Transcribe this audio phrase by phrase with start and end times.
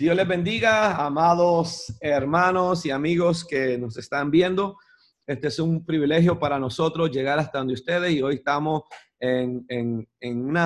[0.00, 4.78] Dios les bendiga, amados hermanos y amigos que nos están viendo.
[5.26, 8.84] Este es un privilegio para nosotros llegar hasta donde ustedes y hoy estamos
[9.18, 10.58] en, en, un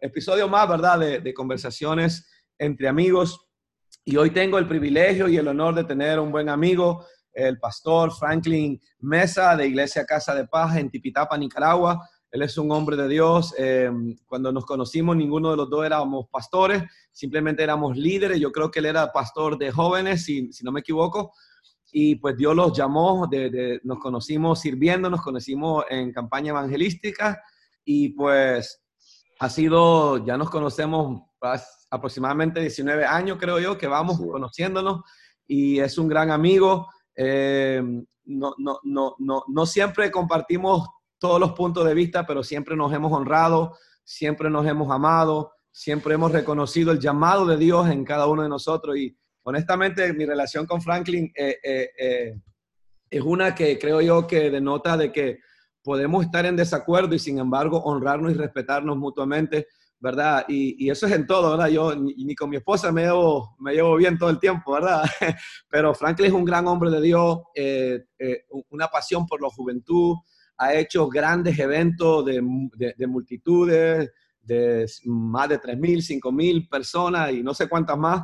[0.00, 3.48] episodio más, ¿verdad?, de, de, conversaciones entre amigos.
[4.04, 8.12] Y hoy tengo el privilegio y el honor de tener un buen amigo, el pastor
[8.12, 12.08] Franklin Mesa de Iglesia Casa de Paz en Tipitapa, Nicaragua.
[12.32, 13.54] Él es un hombre de Dios.
[13.58, 13.90] Eh,
[14.26, 18.40] cuando nos conocimos, ninguno de los dos éramos pastores, simplemente éramos líderes.
[18.40, 21.34] Yo creo que él era pastor de jóvenes, si, si no me equivoco.
[21.92, 27.42] Y pues Dios los llamó, de, nos conocimos sirviendo, nos conocimos en campaña evangelística
[27.84, 28.82] y pues
[29.38, 31.24] ha sido, ya nos conocemos
[31.90, 35.02] aproximadamente 19 años, creo yo, que vamos conociéndonos
[35.46, 36.88] y es un gran amigo.
[37.14, 37.82] Eh,
[38.24, 40.88] no, no, no, no, no siempre compartimos
[41.22, 46.14] todos los puntos de vista, pero siempre nos hemos honrado, siempre nos hemos amado, siempre
[46.14, 48.96] hemos reconocido el llamado de Dios en cada uno de nosotros.
[48.96, 52.40] Y honestamente, mi relación con Franklin eh, eh, eh,
[53.08, 55.38] es una que creo yo que denota de que
[55.84, 59.68] podemos estar en desacuerdo y sin embargo honrarnos y respetarnos mutuamente,
[60.00, 60.44] ¿verdad?
[60.48, 61.68] Y, eso es en todo, ¿verdad?
[61.68, 65.04] Yo ni, con mi esposa me llevo, me llevo bien todo el tiempo, ¿verdad?
[65.70, 67.38] Pero Franklin es un gran hombre de Dios,
[68.70, 70.16] una pasión por la juventud,
[70.58, 72.40] ha hecho grandes eventos de,
[73.06, 78.22] multitudes, de más de 3.000, 5.000 personas y no sé cuántas más,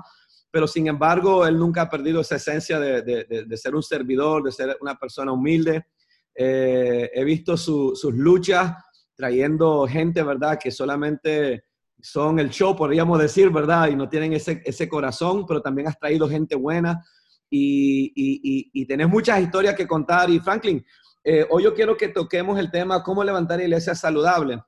[0.51, 4.77] pero sin embargo, él nunca ha perdido esa esencia de, ser un servidor, de ser
[4.81, 5.87] una persona humilde.
[6.35, 8.73] Eh, he visto sus luchas
[9.15, 10.59] trayendo gente, ¿verdad?
[10.63, 11.65] Que solamente
[12.01, 13.89] son el show, podríamos decir, ¿verdad?
[13.89, 17.05] Y no tienen ese, corazón, pero también has traído gente buena
[17.51, 20.31] y, y, y tenés muchas historias que contar.
[20.31, 20.85] Y Franklin,
[21.25, 24.59] eh, hoy yo quiero que toquemos el tema cómo levantar iglesias saludables,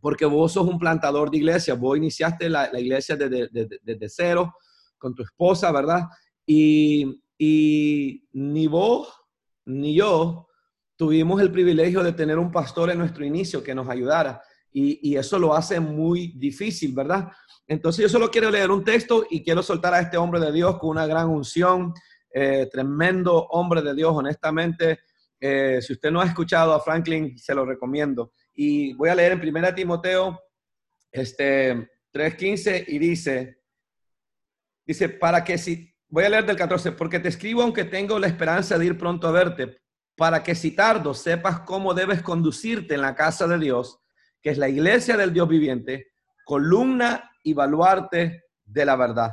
[0.00, 4.54] porque vos sos un plantador de iglesias, vos iniciaste la, iglesia desde, cero
[4.98, 6.04] con tu esposa, ¿verdad?
[6.46, 9.14] Y, ni vos
[9.64, 10.46] ni yo
[10.96, 14.42] tuvimos el privilegio de tener un pastor en nuestro inicio que nos ayudara.
[14.72, 17.30] Y, eso lo hace muy difícil, ¿verdad?
[17.66, 20.78] Entonces yo solo quiero leer un texto y quiero soltar a este hombre de Dios
[20.78, 21.94] con una gran unción,
[22.32, 25.00] eh, tremendo hombre de Dios, honestamente.
[25.40, 28.32] Eh, si usted no ha escuchado a Franklin, se lo recomiendo.
[28.52, 30.38] Y voy a leer en 1 Timoteo
[31.10, 31.74] este,
[32.12, 33.62] 3.15 y dice,
[34.84, 38.26] dice, para que si, voy a leer del 14, porque te escribo aunque tengo la
[38.26, 39.80] esperanza de ir pronto a verte,
[40.14, 43.98] para que si tardo sepas cómo debes conducirte en la casa de Dios,
[44.42, 46.08] que es la iglesia del Dios viviente,
[46.44, 49.30] columna y baluarte de la verdad.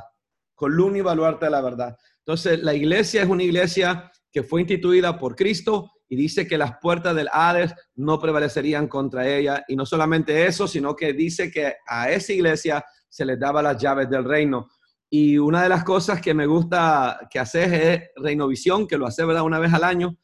[0.54, 1.96] Columna y baluarte de la verdad.
[2.20, 6.78] Entonces, la iglesia es una iglesia que fue instituida por Cristo y dice que las
[6.80, 9.64] puertas del Hades no prevalecerían contra ella.
[9.68, 13.80] Y no solamente eso, sino que dice que a esa iglesia se les daba las
[13.80, 14.68] llaves del reino.
[15.10, 19.24] Y una de las cosas que me gusta que haces es Reinovisión, que lo hace
[19.24, 19.42] ¿verdad?
[19.42, 20.16] una vez al año.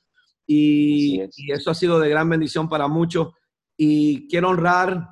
[0.46, 3.28] Y, y, eso ha sido de gran bendición para muchos.
[3.76, 5.08] Y quiero honrar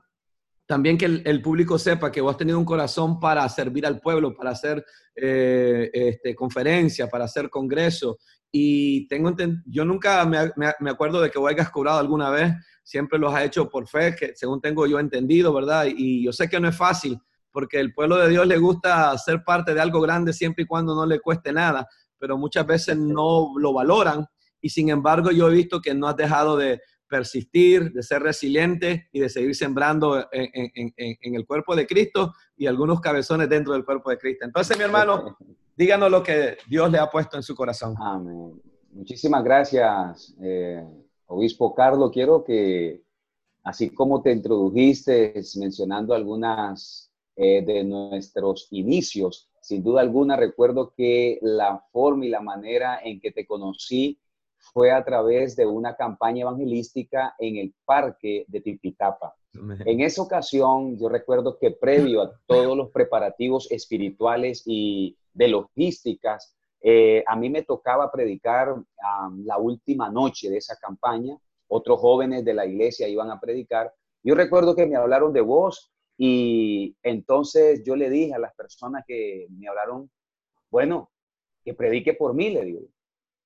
[0.73, 4.35] también que el, público sepa que vos has tenido un corazón para servir al pueblo,
[4.35, 4.83] para hacer
[5.15, 8.17] eh, este, conferencias, para hacer congresos.
[8.51, 13.35] Y tengo yo nunca me, acuerdo de que vos hayas cobrado alguna vez, siempre los
[13.35, 15.89] has hecho por fe, que según tengo yo entendido, ¿verdad?
[15.95, 17.19] Y yo sé que no es fácil,
[17.51, 20.95] porque el pueblo de Dios le gusta ser parte de algo grande siempre y cuando
[20.95, 21.87] no le cueste nada,
[22.19, 24.25] pero muchas veces no lo valoran.
[24.63, 26.81] Y sin embargo, yo he visto que no has dejado de,
[27.13, 33.03] persistir, de ser resiliente y de seguir sembrando en, el cuerpo de Cristo y algunos
[33.03, 34.47] cabezones dentro del cuerpo de Cristo.
[34.47, 35.37] Entonces, mi hermano,
[35.77, 37.95] díganos lo que Dios le ha puesto en su corazón.
[38.01, 38.63] Amén.
[38.93, 40.83] Muchísimas gracias, eh,
[41.27, 42.11] Obispo Carlos.
[42.13, 43.03] Quiero que,
[43.63, 51.39] así como te introdujiste mencionando algunas eh, de nuestros inicios, sin duda alguna recuerdo que
[51.43, 54.19] la forma y la manera en que te conocí
[54.73, 59.35] fue a través de una campaña evangelística en el parque de Tipitapa.
[59.85, 66.57] En esa ocasión, yo recuerdo que previo a todos los preparativos espirituales y de logísticas,
[66.81, 68.75] eh, a mí me tocaba predicar
[69.45, 71.37] la última noche de esa campaña.
[71.69, 73.93] Otros jóvenes de la iglesia iban a predicar.
[74.23, 79.05] Yo recuerdo que me hablaron de vos y entonces yo le dije a las personas
[79.07, 80.11] que me hablaron,
[80.71, 81.11] bueno,
[81.65, 82.81] que predique por mí, le digo.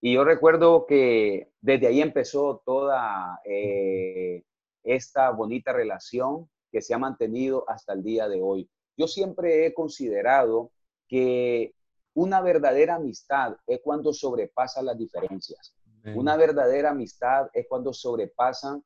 [0.07, 4.45] Y yo recuerdo que desde ahí empezó toda eh,
[4.85, 8.71] esta bonita relación que se ha mantenido hasta el día de hoy.
[8.97, 10.71] Yo siempre he considerado
[11.09, 11.75] que
[12.15, 15.75] una verdadera amistad es cuando sobrepasa las diferencias.
[16.15, 18.85] Una verdadera amistad es cuando sobrepasan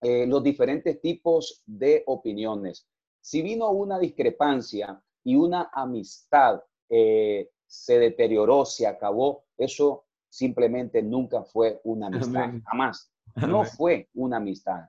[0.00, 2.88] eh, los diferentes tipos de opiniones.
[3.20, 9.44] Si vino una discrepancia y una amistad eh, se deterioró, se acabó.
[9.56, 13.12] Eso simplemente nunca fue una amistad, jamás.
[13.36, 14.88] No fue una amistad.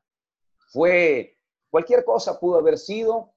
[0.71, 1.37] Fue
[1.69, 3.33] cualquier cosa pudo haber sido,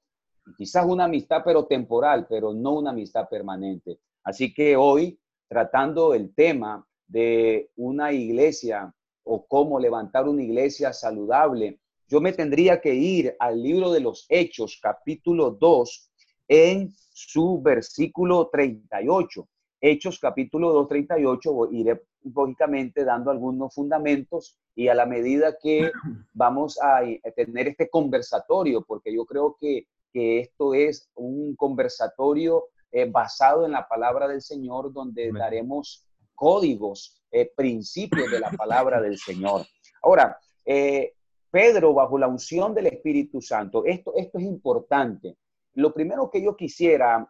[0.57, 3.99] quizás una amistad pero temporal, pero no una amistad permanente.
[4.23, 5.19] Así que hoy,
[5.49, 12.81] tratando el tema de una iglesia o cómo levantar una iglesia saludable, yo me tendría
[12.81, 16.11] que ir al libro de los Hechos, capítulo 2,
[16.49, 19.49] en su versículo 38.
[19.81, 25.91] Hechos capítulo 2, 38, iré lógicamente dando algunos fundamentos y a la medida que
[26.33, 27.03] vamos a
[27.37, 29.87] tener este conversatorio, porque yo creo que,
[30.17, 36.07] esto es un conversatorio eh, basado en la palabra del Señor, donde daremos
[36.37, 39.67] códigos, eh, principios de la palabra del Señor.
[40.05, 41.15] Ahora, eh,
[41.51, 45.37] Pedro, bajo la unción del Espíritu Santo, esto, esto es importante.
[45.73, 47.29] Lo primero que yo quisiera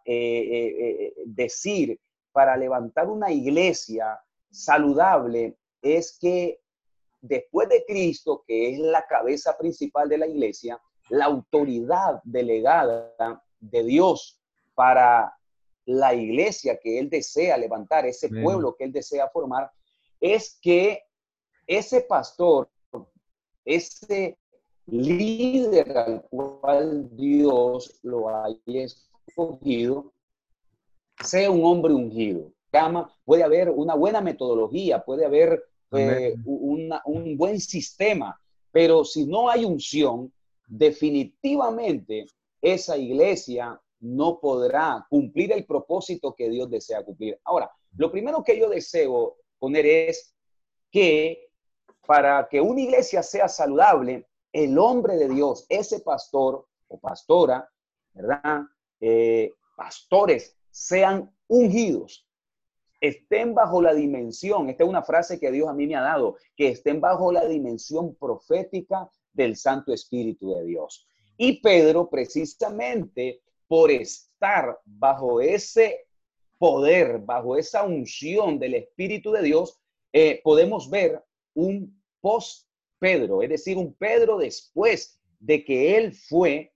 [1.24, 1.98] decir
[2.34, 4.20] para levantar una iglesia
[4.50, 6.60] saludable es que
[7.20, 13.84] después de Cristo, que es la cabeza principal de la iglesia, la autoridad delegada de
[13.84, 14.40] Dios
[14.74, 15.32] para
[15.86, 19.70] la iglesia que Él desea levantar, ese pueblo que Él desea formar,
[20.20, 21.04] es que
[21.68, 22.68] ese pastor,
[23.64, 24.36] ese
[24.86, 30.13] líder al cual Dios lo haya escogido,
[31.24, 32.52] sea un hombre ungido.
[33.24, 38.40] Puede haber una buena metodología, puede haber eh, un buen sistema,
[38.72, 40.32] pero si no hay unción,
[40.66, 42.26] definitivamente
[42.60, 47.38] esa iglesia no podrá cumplir el propósito que Dios desea cumplir.
[47.44, 50.34] Ahora, lo primero que yo deseo poner es
[50.90, 51.48] que
[52.06, 57.68] para que una iglesia sea saludable, el hombre de Dios, ese pastor o pastora,
[58.12, 58.62] ¿verdad?
[59.00, 62.26] Eh, pastores sean ungidos,
[63.00, 66.36] estén bajo la dimensión, esta es una frase que Dios a mí me ha dado,
[66.56, 71.06] que estén bajo la dimensión profética del Santo Espíritu de Dios.
[71.36, 76.08] Y Pedro, precisamente por estar bajo ese
[76.58, 79.78] poder, bajo esa unción del Espíritu de Dios,
[80.12, 81.22] eh, podemos ver
[81.54, 86.73] un post-Pedro, es decir, un Pedro después de que él fue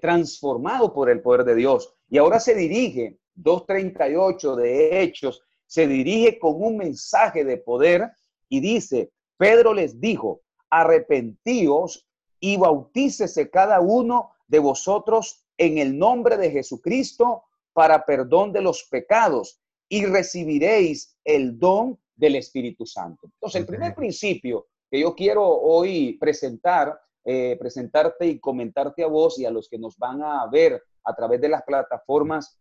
[0.00, 1.94] transformado por el poder de Dios.
[2.08, 8.10] Y ahora se dirige, 2.38 de Hechos, se dirige con un mensaje de poder
[8.48, 12.06] y dice, Pedro les dijo, arrepentíos
[12.40, 18.84] y bautícese cada uno de vosotros en el nombre de Jesucristo para perdón de los
[18.84, 23.26] pecados y recibiréis el don del Espíritu Santo.
[23.26, 29.38] Entonces, el primer principio que yo quiero hoy presentar eh, presentarte y comentarte a vos
[29.38, 32.58] y a los que nos van a ver a través de las plataformas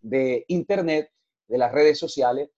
[0.00, 1.10] de Internet,
[1.46, 2.50] de las redes sociales,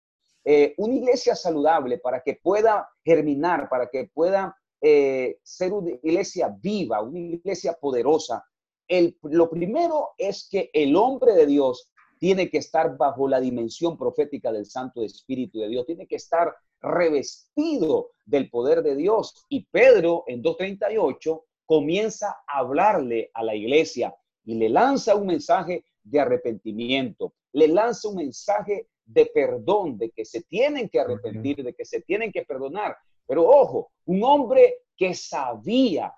[0.44, 6.55] eh, una iglesia saludable para que pueda germinar, para que pueda eh, ser una iglesia
[6.61, 8.44] viva, una iglesia poderosa.
[8.87, 13.96] El, lo primero es que el hombre de Dios tiene que estar bajo la dimensión
[13.96, 19.46] profética del Santo Espíritu de Dios, tiene que estar revestido del poder de Dios.
[19.48, 24.14] Y Pedro en 2.38 comienza a hablarle a la iglesia
[24.44, 30.24] y le lanza un mensaje de arrepentimiento, le lanza un mensaje de perdón, de que
[30.24, 32.96] se tienen que arrepentir, de que se tienen que perdonar.
[33.26, 36.12] Pero ojo, un hombre que sabía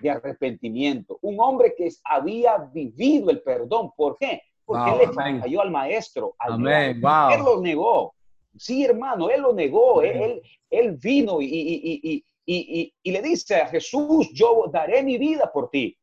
[0.00, 3.90] de arrepentimiento, un hombre que había vivido el perdón.
[3.96, 4.42] ¿Por qué?
[4.64, 6.34] Porque él le falló al maestro.
[7.34, 8.14] Él lo negó.
[8.56, 12.24] Sí, hermano, él lo negó, él, él, vino y,
[13.04, 15.96] le dice a Jesús, yo daré mi vida por ti.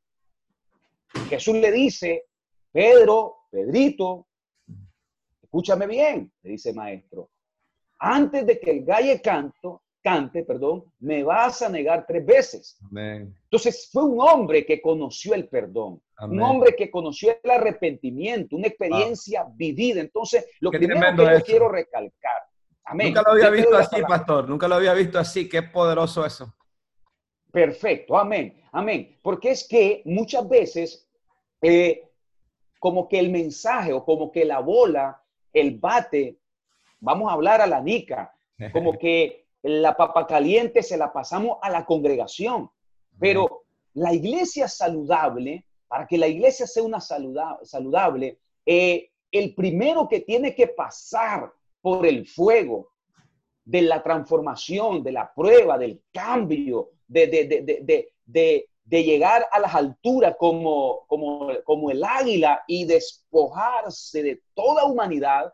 [1.30, 2.26] Jesús le dice,
[2.72, 4.28] Pedro, Pedrito,
[5.42, 7.30] escúchame bien, le dice maestro,
[8.00, 12.80] antes de que el gallo canto, cante, perdón, me vas a negar tres veces.
[12.94, 18.68] Entonces fue un hombre que conoció el perdón, un hombre que conoció el arrepentimiento, una
[18.68, 20.02] experiencia vivida.
[20.02, 22.44] Entonces, lo primero que yo quiero recalcar.
[22.86, 23.08] Amén.
[23.08, 24.50] Nunca lo había visto así, pastor.
[24.50, 25.48] Nunca lo había visto así.
[25.48, 26.54] Qué poderoso eso.
[27.52, 28.18] Perfecto.
[28.18, 28.62] Amén.
[28.72, 29.20] Amén.
[29.22, 31.08] Porque es que muchas veces,
[31.62, 32.04] eh,
[32.80, 35.22] como que el mensaje o como que la bola,
[35.54, 36.40] el bate,
[37.00, 38.34] vamos a hablar a la nica,
[38.72, 42.70] como que la papa caliente se la pasamos a la congregación.
[43.20, 43.64] Pero
[43.94, 50.56] la iglesia saludable, para que la iglesia sea una saludable, eh, el primero que tiene
[50.56, 51.52] que pasar
[51.82, 52.90] por el fuego
[53.66, 57.28] de la transformación, de la prueba, del cambio, de,
[58.90, 65.54] de llegar a las alturas como, como, como el águila y despojarse de toda humanidad,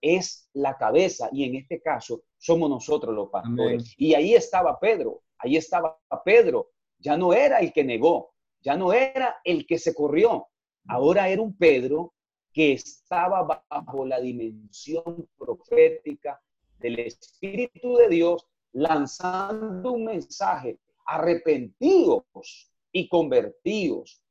[0.00, 3.94] es la cabeza y en este caso somos nosotros los pastores.
[3.96, 8.92] Y ahí estaba Pedro, ahí estaba Pedro, ya no era el que negó, ya no
[8.92, 10.48] era el que se corrió,
[10.86, 12.14] ahora era un Pedro
[12.52, 16.40] que estaba bajo la dimensión profética
[16.78, 24.22] del Espíritu de Dios, lanzando un mensaje, arrepentidos y convertidos,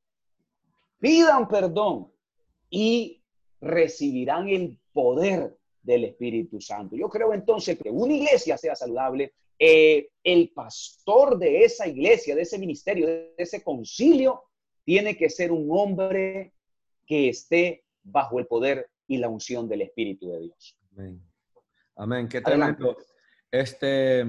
[1.00, 2.12] pidan perdón
[2.70, 3.24] y
[3.62, 6.96] recibirán el poder del Espíritu Santo.
[6.96, 12.42] Yo creo entonces que una iglesia sea saludable, eh, el pastor de esa iglesia, de
[12.42, 14.42] ese ministerio, de ese concilio,
[14.84, 16.52] tiene que ser un hombre
[17.06, 20.76] que esté bajo el poder y la unción del Espíritu de Dios.
[20.94, 21.22] Amén.
[21.96, 22.28] Amén.
[22.28, 22.98] Qué tremendo.
[23.52, 24.22] Este,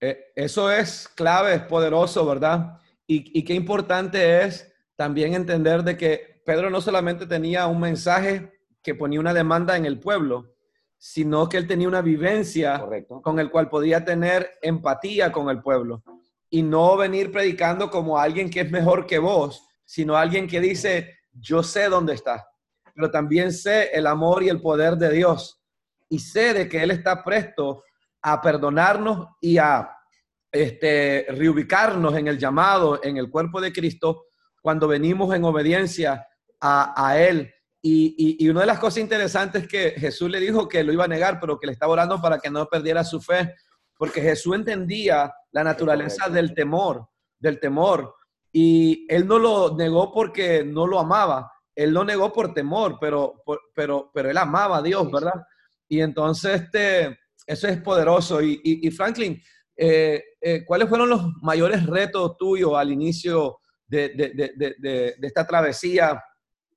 [0.00, 2.80] eh, eso es clave, es poderoso, ¿verdad?
[3.06, 8.53] Y, y qué importante es también entender de que Pedro no solamente tenía un mensaje
[8.84, 10.54] que ponía una demanda en el pueblo,
[10.98, 12.84] sino que él tenía una vivencia
[13.22, 16.04] con el cual podía tener empatía con el pueblo.
[16.50, 21.16] Y no venir predicando como alguien que es mejor que vos, sino alguien que dice,
[21.32, 22.46] yo sé dónde está,
[22.94, 25.62] pero también sé el amor y el poder de Dios.
[26.10, 27.82] Y sé de que Él está presto
[28.20, 29.90] a perdonarnos y a
[30.52, 34.26] este, reubicarnos en el llamado, en el cuerpo de Cristo,
[34.60, 36.26] cuando venimos en obediencia
[36.60, 37.53] a, a Él
[37.86, 41.08] y, una de las cosas interesantes es que Jesús le dijo que lo iba a
[41.08, 43.54] negar, pero que le estaba orando para que no perdiera su fe,
[43.98, 47.06] porque Jesús entendía la naturaleza del temor,
[47.38, 48.14] del temor.
[48.50, 53.42] Y él no lo negó porque no lo amaba, él lo negó por temor, pero,
[53.74, 55.44] pero, pero él amaba a Dios, ¿verdad?
[55.86, 58.40] Y entonces este, eso es poderoso.
[58.40, 59.42] Y, Franklin,
[59.76, 66.18] eh, eh, ¿cuáles fueron los mayores retos tuyos al inicio de, de esta travesía?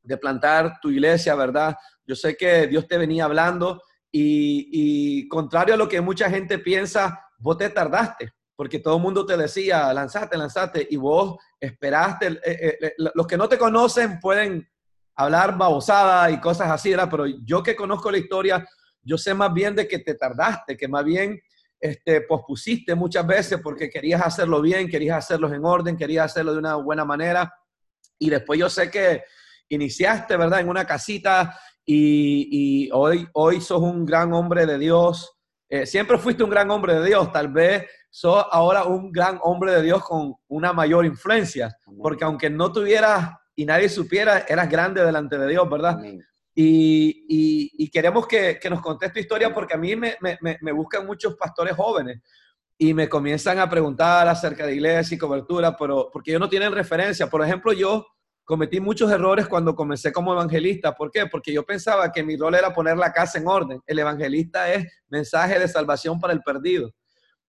[0.07, 1.75] De plantar tu iglesia, ¿verdad?
[2.05, 7.19] Yo sé que Dios te venía hablando y, contrario a lo que mucha gente piensa,
[7.37, 12.27] vos te tardaste, porque todo el mundo te decía, lanzate, lanzate, y vos esperaste.
[12.27, 14.67] Eh, eh, eh, los que no te conocen pueden
[15.15, 17.09] hablar babosada y cosas así, ¿verdad?
[17.11, 18.65] Pero yo que conozco la historia,
[19.01, 21.39] yo sé más bien de que te tardaste, que más bien
[21.79, 26.59] este, pospusiste muchas veces porque querías hacerlo bien, querías hacerlo en orden, querías hacerlo de
[26.59, 27.53] una buena manera.
[28.17, 29.23] Y después yo sé que
[29.69, 30.62] iniciaste, ¿verdad?
[30.62, 35.33] En una casita y, hoy, hoy sos un gran hombre de Dios.
[35.69, 39.74] Eh, siempre fuiste un gran hombre de Dios, tal vez sos ahora un gran hombre
[39.74, 45.03] de Dios con una mayor influencia, porque aunque no tuvieras y nadie supiera, eras grande
[45.03, 46.00] delante de Dios, ¿verdad?
[46.55, 51.75] Y, queremos que, nos contes tu historia porque a mí me, me, buscan muchos pastores
[51.75, 52.21] jóvenes
[52.77, 56.71] y me comienzan a preguntar acerca de iglesia y cobertura, pero porque ellos no tienen
[56.71, 57.29] referencia.
[57.29, 58.07] Por ejemplo, yo
[58.47, 60.95] cometí muchos errores cuando comencé como evangelista.
[60.95, 61.25] ¿Por qué?
[61.25, 63.81] Porque yo pensaba que mi rol era poner la casa en orden.
[63.85, 66.93] El evangelista es mensaje de salvación para el perdido.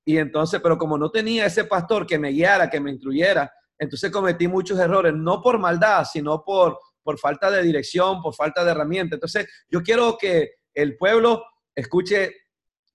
[0.04, 4.10] Y entonces, pero como no tenía ese pastor que me guiara, que me instruyera, entonces
[4.10, 8.72] cometí muchos errores, no por maldad, sino por, por falta de dirección, por falta de
[8.72, 9.14] herramienta.
[9.14, 11.44] Entonces, yo quiero que el pueblo
[11.76, 12.34] escuche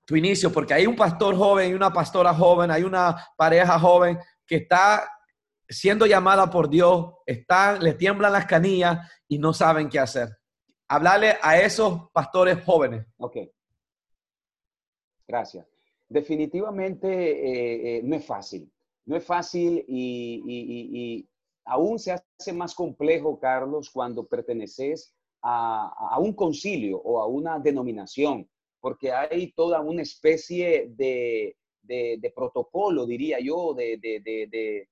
[0.06, 4.20] tu inicio, porque hay un pastor joven, hay una pastora joven, hay una pareja joven
[4.46, 5.10] que está
[5.74, 10.30] siendo llamada por Dios, están, les tiemblan las canillas y no saben qué hacer.
[10.88, 13.06] Hablarle a esos pastores jóvenes.
[13.18, 13.38] Ok.
[15.28, 15.66] Gracias.
[16.08, 18.72] Definitivamente eh, eh, no es fácil.
[19.06, 21.28] No es fácil y,
[21.66, 28.50] aún se hace más complejo, Carlos, cuando perteneces a, un concilio o a una denominación,
[28.80, 31.58] porque hay toda una especie de,
[32.36, 34.88] protocolo, diría yo, de, de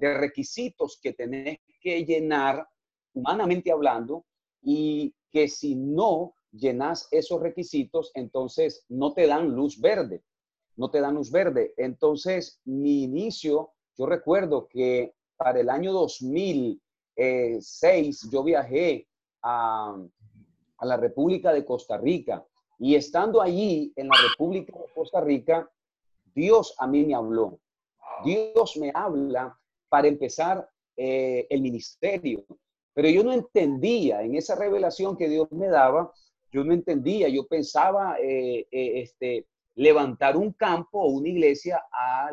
[0.00, 2.66] requisitos que tenés que llenar,
[3.14, 4.24] humanamente hablando,
[4.62, 10.22] y que si no llenas esos requisitos, entonces no te dan luz verde,
[10.76, 11.72] no te dan luz verde.
[11.76, 19.06] Entonces, mi inicio, yo recuerdo que para el año 2006 yo viajé
[19.42, 19.96] a,
[20.78, 22.44] a la República de Costa Rica
[22.78, 25.68] y estando allí en la República de Costa Rica,
[26.34, 27.58] Dios a mí me habló.
[28.24, 29.59] Dios me habla
[29.90, 30.66] para empezar
[30.96, 32.46] eh, el ministerio.
[32.94, 36.12] Pero yo no entendía en esa revelación que Dios me daba,
[36.50, 42.30] yo no entendía, yo pensaba eh, eh, este, levantar un campo o una iglesia a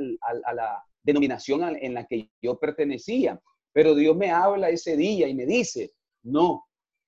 [0.54, 3.40] la denominación en la que yo pertenecía.
[3.74, 6.66] Pero Dios me habla ese día y me dice, no,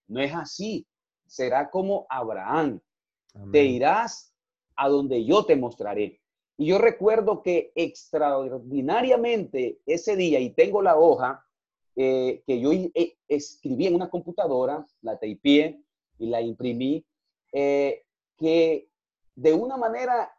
[0.08, 0.86] no es así.
[1.26, 2.80] Será como Abraham.
[3.52, 4.34] Te irás
[4.76, 6.19] a donde yo te mostraré.
[6.60, 11.46] Y yo recuerdo que extraordinariamente ese día, y tengo la hoja
[11.96, 15.82] eh, que yo eh, escribí en una computadora, la tapié
[16.18, 17.06] y la imprimí,
[17.54, 18.04] eh,
[18.38, 18.90] que
[19.36, 20.34] de una manera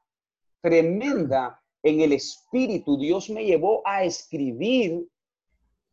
[0.61, 5.09] tremenda en el espíritu Dios me llevó a escribir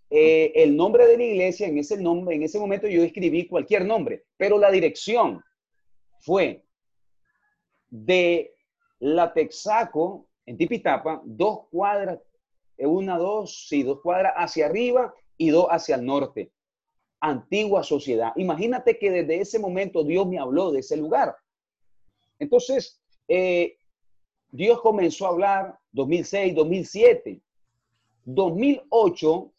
[0.10, 1.68] el nombre de la iglesia.
[1.68, 5.42] En ese, nombre, en ese momento yo escribí cualquier nombre, pero la dirección
[6.20, 6.66] fue
[7.90, 8.57] de
[9.00, 12.20] la Texaco, en Tipitapa, dos cuadras,
[12.78, 16.52] eh, una, dos, sí, dos cuadras hacia arriba y dos hacia el norte.
[17.20, 18.32] Antigua sociedad.
[18.36, 21.36] Imagínate que desde ese momento Dios me habló de ese lugar.
[22.40, 23.78] Entonces, eh,
[24.50, 27.42] Dios comenzó a hablar 2006, 2007.
[28.26, 29.54] 2008,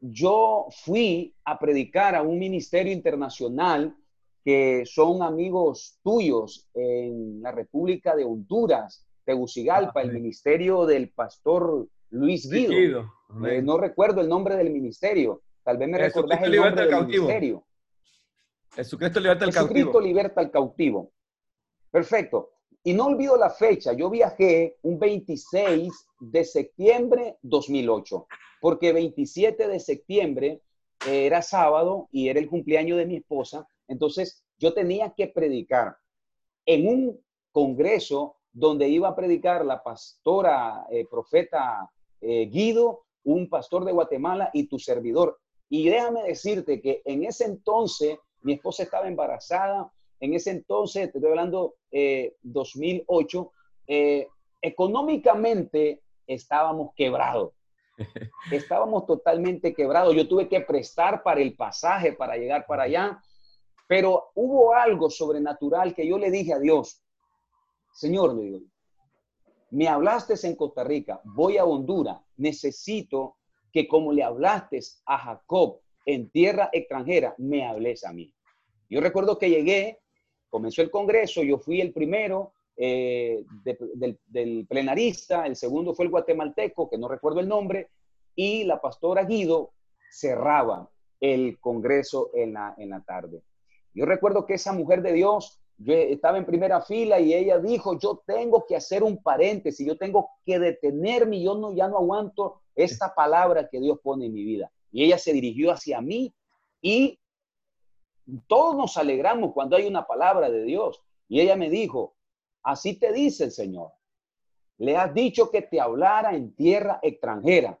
[0.00, 3.94] yo fui a predicar a un ministerio internacional
[4.44, 12.48] que son amigos tuyos en la República de Honduras, Tegucigalpa, el ministerio del pastor Luis
[12.50, 13.12] Guido.
[13.46, 15.42] Eh, no recuerdo el nombre del ministerio.
[15.62, 17.64] Tal vez me recordás el nombre del ministerio.
[18.74, 19.74] Jesucristo liberta al cautivo.
[19.76, 21.12] Jesucristo liberta al cautivo.
[21.90, 22.50] Perfecto.
[22.82, 23.92] Y no olvido la fecha.
[23.92, 28.26] Yo viajé un 26 de septiembre 2008,
[28.60, 30.62] porque 27 de septiembre
[31.06, 35.96] era sábado y era el cumpleaños de mi esposa entonces, yo tenía que predicar
[36.64, 37.20] en un
[37.50, 44.50] congreso donde iba a predicar la pastora, eh, profeta eh, Guido, un pastor de Guatemala
[44.52, 45.38] y tu servidor.
[45.68, 51.18] Y déjame decirte que en ese entonces mi esposa estaba embarazada, en ese entonces, te
[51.18, 51.76] estoy hablando
[52.42, 53.52] 2008,
[53.88, 54.28] eh,
[54.62, 57.52] económicamente estábamos quebrados.
[58.52, 60.14] Estábamos totalmente quebrados.
[60.14, 63.22] Yo tuve que prestar para el pasaje para llegar para allá.
[63.90, 67.02] Pero hubo algo sobrenatural que yo le dije a Dios,
[67.92, 68.60] Señor, le digo,
[69.72, 73.38] me hablaste en Costa Rica, voy a Honduras, necesito
[73.72, 78.32] que como le hablaste a Jacob en tierra extranjera, me hables a mí.
[78.88, 79.98] Yo recuerdo que llegué,
[80.50, 86.88] comenzó el Congreso, yo fui el primero eh, del, plenarista, el segundo fue el guatemalteco,
[86.88, 87.88] que no recuerdo el nombre,
[88.36, 89.72] y la pastora Guido
[90.12, 90.88] cerraba
[91.18, 93.42] el Congreso en la tarde.
[93.94, 97.98] Yo recuerdo que esa mujer de Dios, yo estaba en primera fila y ella dijo,
[97.98, 102.60] yo tengo que hacer un paréntesis, yo tengo que detenerme, yo no, ya no aguanto
[102.74, 104.70] esta palabra que Dios pone en mi vida.
[104.92, 106.34] Y ella se dirigió hacia mí
[106.80, 107.18] y
[108.46, 111.02] todos nos alegramos cuando hay una palabra de Dios.
[111.28, 112.14] Y ella me dijo,
[112.62, 113.92] así te dice el Señor.
[114.78, 117.78] Le has dicho que te hablara en tierra extranjera.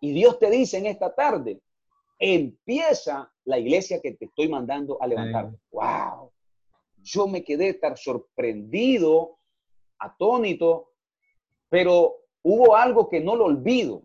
[0.00, 1.60] Y Dios te dice en esta tarde,
[2.18, 5.50] empieza la iglesia que te estoy mandando a levantar.
[5.70, 6.32] ¡Wow!
[7.02, 9.38] Yo me quedé tan sorprendido,
[9.98, 10.92] atónito,
[11.68, 14.02] pero hubo algo que no lo olvido.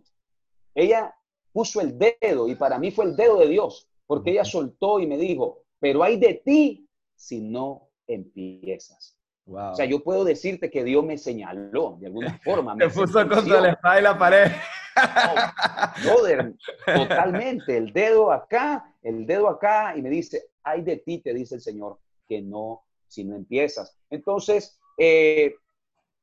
[0.75, 1.13] Ella
[1.51, 5.07] puso el dedo y para mí fue el dedo de Dios, porque ella soltó y
[5.07, 9.17] me dijo, pero hay de ti si no empiezas.
[9.45, 12.75] O sea, yo puedo decirte que Dios me señaló de alguna forma.
[12.75, 14.51] Me puso contra la espalda y la pared.
[16.85, 17.77] Totalmente.
[17.77, 21.61] El dedo acá, el dedo acá, y me dice, ay de ti, te dice el
[21.61, 23.97] Señor, que no, si no empiezas.
[24.09, 25.55] Entonces, eh,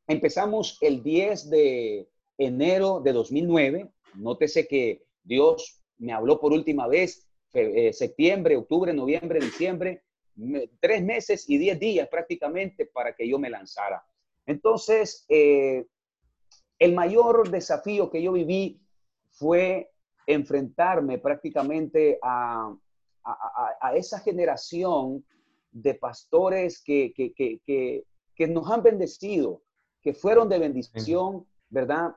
[0.06, 3.92] empezamos el 10 de enero de 2009.
[4.14, 10.02] Nótese que Dios me habló por última vez, eh, septiembre, octubre, noviembre, diciembre,
[10.80, 14.02] tres meses y diez días prácticamente para que yo me lanzara.
[14.46, 15.86] Entonces, eh,
[16.80, 18.80] el mayor desafío que yo viví
[19.28, 19.92] fue
[20.26, 22.74] enfrentarme prácticamente a,
[23.94, 25.24] esa generación
[25.70, 29.62] de pastores que, que, nos han bendecido,
[30.00, 32.16] que fueron de bendición, ¿verdad?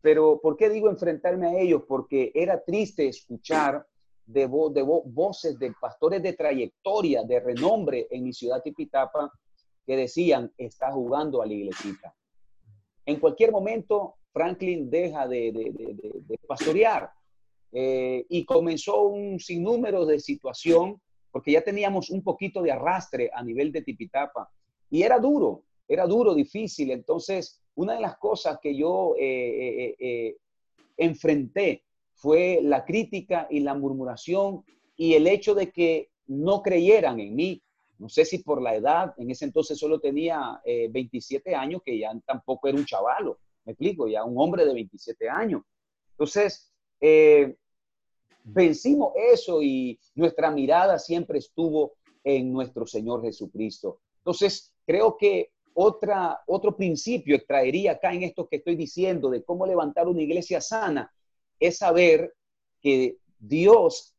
[0.00, 1.82] Pero ¿por qué digo enfrentarme a ellos?
[1.86, 3.86] Porque era triste escuchar
[4.24, 9.30] de, de voces de pastores de trayectoria, de renombre en mi ciudad Tipitapa,
[9.84, 12.14] que decían, está jugando a la iglesita.
[13.08, 15.50] En cualquier momento, Franklin deja de,
[16.46, 17.10] pastorear
[17.72, 23.42] eh, y comenzó un sinnúmero de situación, porque ya teníamos un poquito de arrastre a
[23.42, 24.50] nivel de Tipitapa.
[24.90, 26.90] Y era duro, era duro, difícil.
[26.90, 30.36] Entonces, una de las cosas que yo eh, eh,
[30.98, 34.66] enfrenté fue la crítica y la murmuración
[34.98, 37.62] y el hecho de que no creyeran en mí.
[37.98, 41.98] No sé si por la edad, en ese entonces solo tenía 27 eh, años, que
[41.98, 45.62] ya tampoco era un chavalo, me explico, ya un hombre de 27 años.
[46.12, 47.56] Entonces, eh,
[48.44, 54.00] vencimos eso y nuestra mirada siempre estuvo en nuestro Señor Jesucristo.
[54.18, 59.66] Entonces, creo que otra, otro principio extraería acá en esto que estoy diciendo de cómo
[59.66, 61.12] levantar una iglesia sana,
[61.60, 62.34] es saber
[62.80, 64.14] que Dios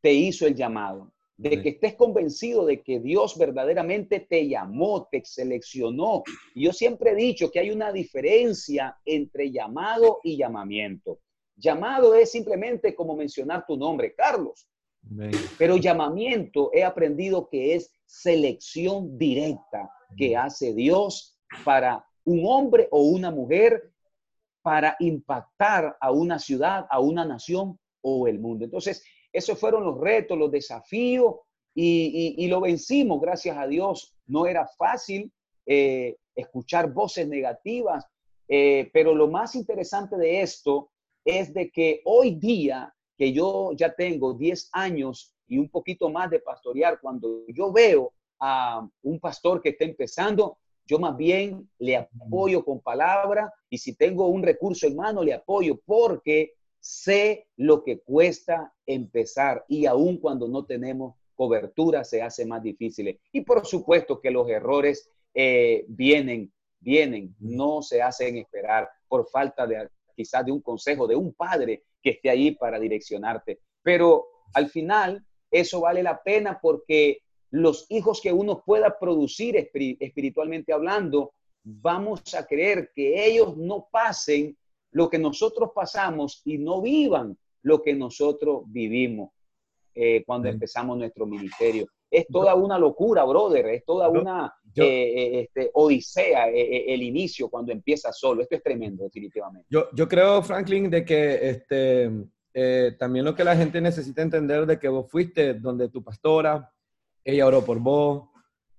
[0.00, 5.22] te hizo el llamado, de que estés convencido de que Dios verdaderamente te llamó, te
[5.24, 6.24] seleccionó.
[6.54, 11.20] yo siempre he dicho que hay una diferencia entre llamado y llamamiento.
[11.56, 14.68] Llamado es simplemente como mencionar tu nombre, Carlos.
[15.56, 23.02] Pero llamamiento he aprendido que es selección directa que hace Dios para un hombre o
[23.02, 23.92] una mujer
[24.60, 28.64] para impactar a una ciudad, a una nación o el mundo.
[28.64, 31.36] Entonces, esos fueron los retos, los desafíos
[31.74, 34.14] y, lo vencimos, gracias a Dios.
[34.26, 35.32] No era fácil
[35.66, 38.04] eh, escuchar voces negativas,
[38.48, 40.90] eh, pero lo más interesante de esto
[41.24, 46.30] es de que hoy día, que yo ya tengo 10 años y un poquito más
[46.30, 51.96] de pastorear, cuando yo veo a un pastor que está empezando, yo más bien le
[51.96, 56.54] apoyo con palabra y si tengo un recurso en mano, le apoyo porque
[56.88, 63.20] sé lo que cuesta empezar y aun cuando no tenemos cobertura se hace más difícil.
[63.30, 69.66] Y por supuesto que los errores eh, vienen, vienen, no se hacen esperar por falta
[69.66, 73.60] de quizás de un consejo, de un padre que esté ahí para direccionarte.
[73.82, 77.18] Pero al final eso vale la pena porque
[77.50, 84.56] los hijos que uno pueda producir espiritualmente hablando, vamos a creer que ellos no pasen
[84.92, 89.30] lo que nosotros pasamos y no vivan lo que nosotros vivimos
[89.94, 91.86] eh, cuando empezamos nuestro ministerio.
[92.10, 97.72] Es toda una locura, brother, es toda una eh, eh, este, odisea el inicio cuando
[97.72, 98.42] empieza solo.
[98.42, 99.66] Esto es tremendo, definitivamente.
[99.68, 102.10] Yo, yo creo, Franklin, de que este,
[102.96, 106.72] también lo que la gente necesita entender de que vos fuiste donde tu pastora,
[107.24, 108.28] ella oró por vos.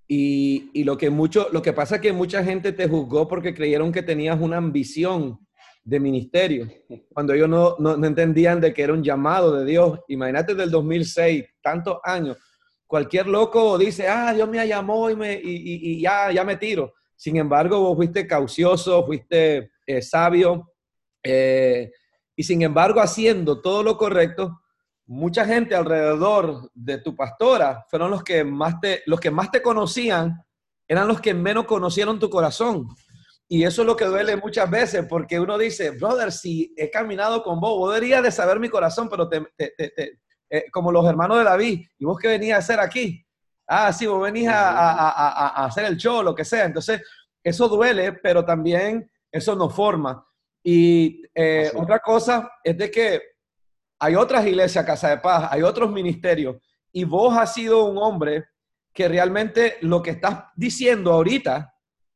[0.08, 3.54] Y, y, lo, que mucho, lo que pasa es que mucha gente te juzgó porque
[3.54, 5.38] creyeron que tenías una ambición
[5.82, 6.68] de ministerio,
[7.12, 10.00] cuando ellos no, no, entendían de que era un llamado de Dios.
[10.08, 12.36] Imagínate del 2006, tantos años.
[12.86, 16.92] Cualquier loco dice, ah, Dios me llamó y, me, y, y, ya, ya me tiro.
[17.16, 20.72] Sin embargo, vos fuiste caucioso, fuiste eh, sabio,
[21.22, 21.90] eh,
[22.36, 24.60] y sin embargo, haciendo todo lo correcto,
[25.06, 29.60] mucha gente alrededor de tu pastora fueron los que más te, los que más te
[29.60, 30.42] conocían,
[30.88, 32.88] eran los que menos conocieron tu corazón.
[33.52, 37.42] Y eso es lo que duele muchas veces, porque uno dice, brother, si he caminado
[37.42, 41.44] con vos, vos deberías de saber mi corazón, pero te, eh, como los hermanos de
[41.44, 43.26] David, ¿y vos qué venías a hacer aquí?
[43.66, 46.64] Ah, sí, vos venís a, hacer el show, lo que sea.
[46.64, 47.02] Entonces,
[47.42, 50.24] eso duele, pero también eso nos forma.
[50.62, 53.20] Y eh, otra cosa es de que
[53.98, 56.54] hay otras iglesias, Casa de Paz, hay otros ministerios,
[56.92, 58.44] y vos has sido un hombre
[58.92, 61.69] que realmente lo que estás diciendo ahorita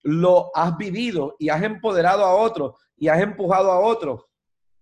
[0.04, 4.22] lo has vivido y has empoderado a otros y has empujado a otros.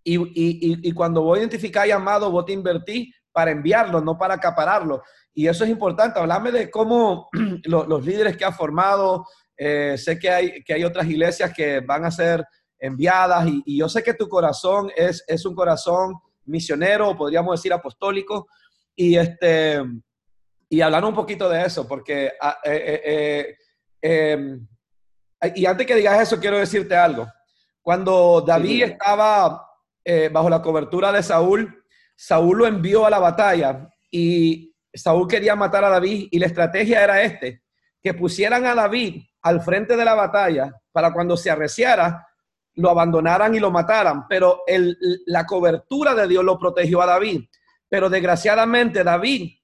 [0.05, 5.03] Y, y, y, cuando vos identificás llamado, vos te invertís para enviarlo, no para acapararlo.
[5.33, 6.19] Y eso es importante.
[6.19, 7.29] Hablame de cómo
[7.65, 9.25] los, líderes que has formado,
[9.57, 12.45] eh, sé que hay, que hay otras iglesias que van a ser
[12.79, 18.49] enviadas y, yo sé que tu corazón es, es un corazón misionero, podríamos decir apostólico,
[18.97, 19.81] y, este,
[20.69, 23.57] y hablar un poquito de eso, porque ah, eh, eh,
[24.01, 24.67] em,
[25.55, 27.27] y antes que digas eso, quiero decirte algo.
[27.81, 29.69] Cuando David estaba
[30.33, 31.85] bajo la cobertura de Saúl,
[32.17, 37.03] Saúl lo envió a la batalla y Saúl quería matar a David y la estrategia
[37.03, 37.63] era este,
[38.03, 42.27] que pusieran a David al frente de la batalla para cuando se arreciara,
[42.75, 47.45] lo abandonaran y lo mataran, pero el, la cobertura de Dios lo protegió a David.
[47.89, 49.59] Pero desgraciadamente David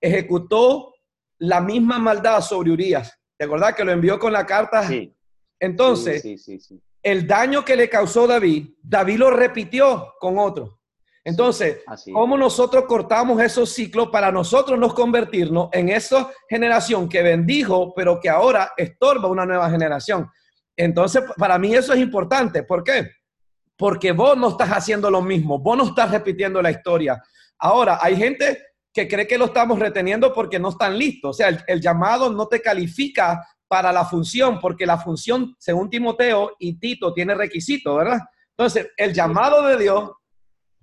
[0.00, 0.94] ejecutó
[1.38, 3.18] la misma maldad sobre Urias.
[3.36, 4.86] ¿Te acordás que lo envió con la carta?
[4.86, 5.14] Sí.
[5.60, 6.24] Entonces,
[7.02, 10.80] el daño que le causó David, David lo repitió con otro.
[11.24, 11.78] Entonces,
[12.12, 18.20] ¿cómo nosotros cortamos esos ciclos para nosotros nos convertirnos en esa generación que bendijo, pero
[18.20, 20.30] que ahora estorba una nueva generación?
[20.76, 22.62] Entonces, para mí eso es importante.
[22.62, 23.10] ¿Por qué?
[23.76, 27.22] Porque vos no estás haciendo lo mismo, vos no estás repitiendo la historia.
[27.58, 28.62] Ahora, hay gente
[28.92, 31.30] que cree que lo estamos reteniendo porque no están listos.
[31.30, 36.52] O sea, el, llamado no te califica para la función, porque la función, según Timoteo
[36.58, 38.18] y Tito, tiene requisitos, ¿verdad?
[38.56, 40.10] Entonces, el llamado de Dios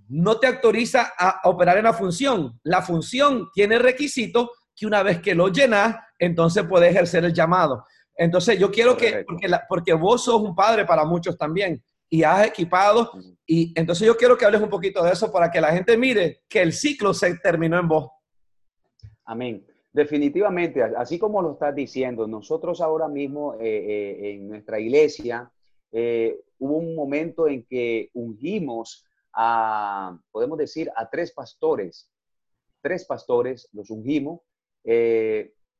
[0.09, 2.59] no te autoriza a operar en la función.
[2.63, 7.85] La función tiene requisitos que una vez que lo llenas, entonces puedes ejercer el llamado.
[8.15, 12.45] Entonces yo quiero que, porque, porque vos sos un padre para muchos también y has
[12.45, 13.13] equipado,
[13.47, 16.43] y entonces yo quiero que hables un poquito de eso para que la gente mire
[16.49, 18.09] que el ciclo se terminó en vos.
[19.23, 19.65] Amén.
[19.93, 25.51] Definitivamente, así como lo estás diciendo, nosotros ahora mismo eh, eh, en nuestra iglesia
[25.91, 32.09] eh, hubo un momento en que ungimos a, podemos decir, a tres pastores.
[32.81, 34.39] Tres pastores los ungimos.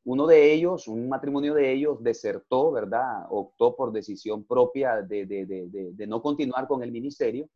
[0.04, 3.28] uno de ellos, un matrimonio de ellos, desertó, ¿verdad?
[3.30, 7.48] Optó por decisión propia de, de, de, de no continuar con el ministerio.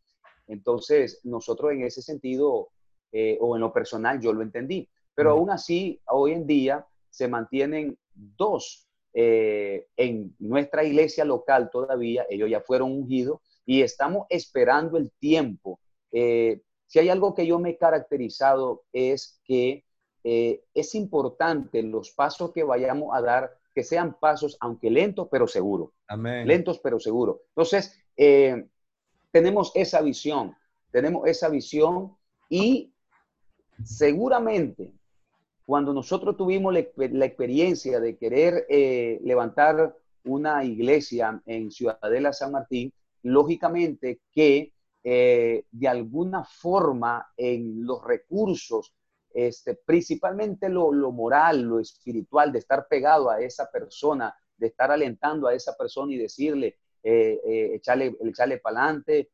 [0.48, 2.70] Entonces, nosotros en ese sentido,
[3.39, 7.97] o en lo personal, yo lo entendí pero aún así, hoy en día se mantienen
[8.13, 8.86] dos
[9.17, 15.80] eh, en nuestra iglesia local todavía, ellos ya fueron ungidos y estamos esperando el tiempo.
[16.12, 19.86] Eh, si hay algo que yo me he caracterizado es que
[20.25, 25.47] eh, es importante los pasos que vayamos a dar, que sean pasos, aunque lentos, pero
[25.47, 25.91] seguros.
[26.08, 26.45] Amén.
[26.45, 27.38] Lentos, pero seguros.
[27.49, 27.97] Entonces,
[29.32, 30.58] tenemos esa visión,
[30.91, 32.17] tenemos esa visión
[32.49, 32.93] y
[33.84, 34.93] seguramente
[35.65, 42.93] cuando nosotros tuvimos la, experiencia de querer eh, levantar una iglesia en Ciudadela San Martín,
[43.23, 44.73] lógicamente que
[45.04, 48.93] eh, de alguna forma en los recursos,
[49.34, 55.47] este, principalmente lo, moral, lo espiritual, de estar pegado a esa persona, de estar alentando
[55.47, 59.30] a esa persona y decirle, eh, eh echarle, echarle para adelante,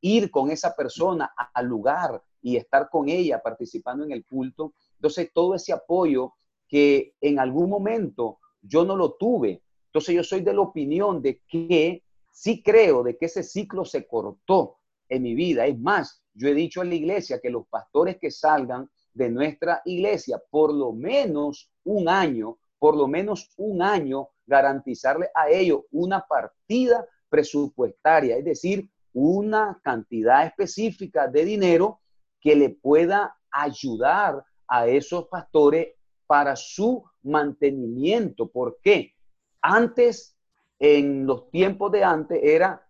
[0.00, 5.32] ir con esa persona al lugar y estar con ella participando en el culto, entonces,
[5.34, 6.34] todo ese apoyo
[6.68, 9.60] que en algún momento yo no lo tuve.
[9.86, 14.06] Entonces, yo soy de la opinión de que sí creo de que ese ciclo se
[14.06, 14.76] cortó
[15.08, 15.66] en mi vida.
[15.66, 19.82] Es más, yo he dicho en la iglesia que los pastores que salgan de nuestra
[19.86, 26.24] iglesia, por lo menos un año, por lo menos un año, garantizarle a ellos una
[26.28, 31.98] partida presupuestaria, es decir, una cantidad específica de dinero
[32.40, 35.88] que le pueda ayudar a esos pastores
[36.26, 38.50] para su mantenimiento.
[38.50, 39.12] ¿Por qué?
[39.60, 40.34] Antes,
[40.78, 42.88] en los tiempos de antes, era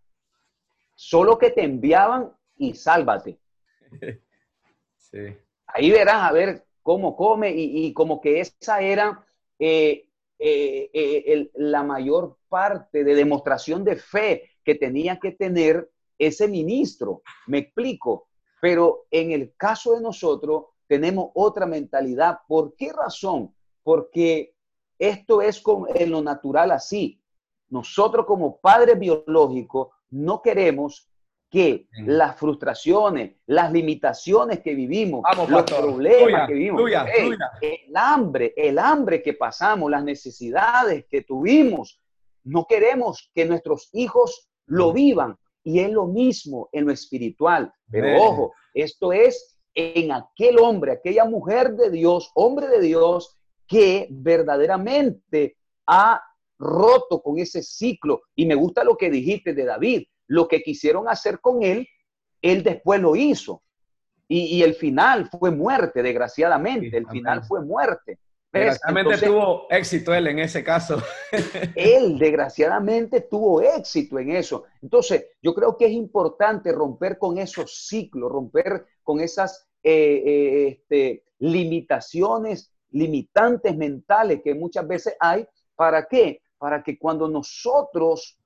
[0.95, 3.41] solo que te enviaban y sálvate.
[5.67, 9.27] Ahí verás a ver cómo come y, como que esa era
[9.59, 16.47] eh, eh, eh, la mayor parte de demostración de fe que tenía que tener ese
[16.47, 17.23] ministro.
[17.49, 18.29] Me explico.
[18.61, 22.41] Pero en el caso de nosotros, tenemos otra mentalidad.
[22.47, 23.55] ¿Por qué razón?
[23.83, 24.55] Porque
[24.99, 27.19] esto es con, en lo natural así.
[27.71, 31.09] Nosotros como padres biológicos no queremos
[31.49, 36.83] que las frustraciones, las limitaciones que vivimos, los problemas que vivimos,
[37.63, 42.03] el hambre, el hambre que pasamos, las necesidades que tuvimos,
[42.45, 45.39] no queremos que nuestros hijos lo vivan.
[45.65, 47.73] Y es lo mismo en lo espiritual.
[47.91, 54.07] Pero ojo, esto es en aquel hombre, aquella mujer de Dios, hombre de Dios, que
[54.11, 55.57] verdaderamente
[55.87, 56.23] ha
[56.59, 58.23] roto con ese ciclo.
[58.35, 61.87] Y me gusta lo que dijiste de David, lo que quisieron hacer con él,
[62.41, 63.63] él después lo hizo.
[64.29, 68.19] Y, el final fue muerte, desgraciadamente, el final fue muerte.
[68.51, 71.03] Desgraciadamente tuvo éxito él en ese caso.
[71.75, 74.65] él, desgraciadamente, tuvo éxito en eso.
[74.81, 80.69] Entonces, yo creo que es importante romper con esos ciclos, romper con esas eh, eh,
[80.69, 85.47] este, limitaciones, limitantes mentales que muchas veces hay.
[85.75, 86.41] ¿Para qué?
[86.59, 88.39] Para que cuando nosotros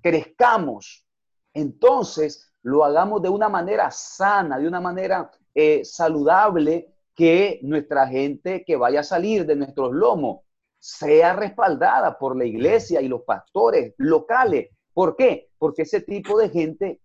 [0.00, 1.04] crezcamos,
[1.52, 8.62] entonces lo hagamos de una manera sana, de una manera eh, saludable, que nuestra gente
[8.64, 10.42] que vaya a salir de nuestros lomos
[10.78, 14.68] sea respaldada por la iglesia y los pastores locales.
[14.94, 15.50] ¿Por qué?
[15.58, 17.00] Porque ese tipo de gente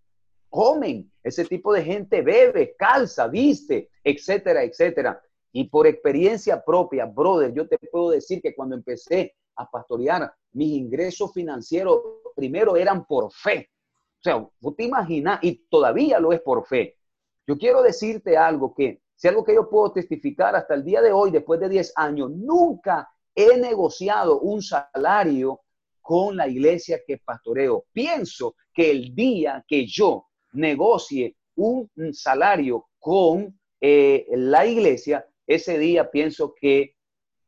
[0.53, 5.19] comen, ese tipo de gente bebe, calza, viste, etcétera, etcétera.
[5.51, 10.77] Y por experiencia propia, brother, yo te puedo decir que cuando empecé a pastorear, mis
[10.77, 11.99] ingresos financieros
[12.35, 13.71] primero eran por fe.
[14.19, 16.97] O sea, vos te imaginas, y todavía lo es por fe.
[17.47, 21.11] Yo quiero decirte algo que, si algo que yo puedo testificar hasta el día de
[21.11, 25.61] hoy, después de 10 años, nunca he negociado un salario
[25.99, 27.85] con la iglesia que pastoreo.
[27.91, 36.09] Pienso que el día que yo negocie un salario con eh, la iglesia, ese día
[36.09, 36.95] pienso que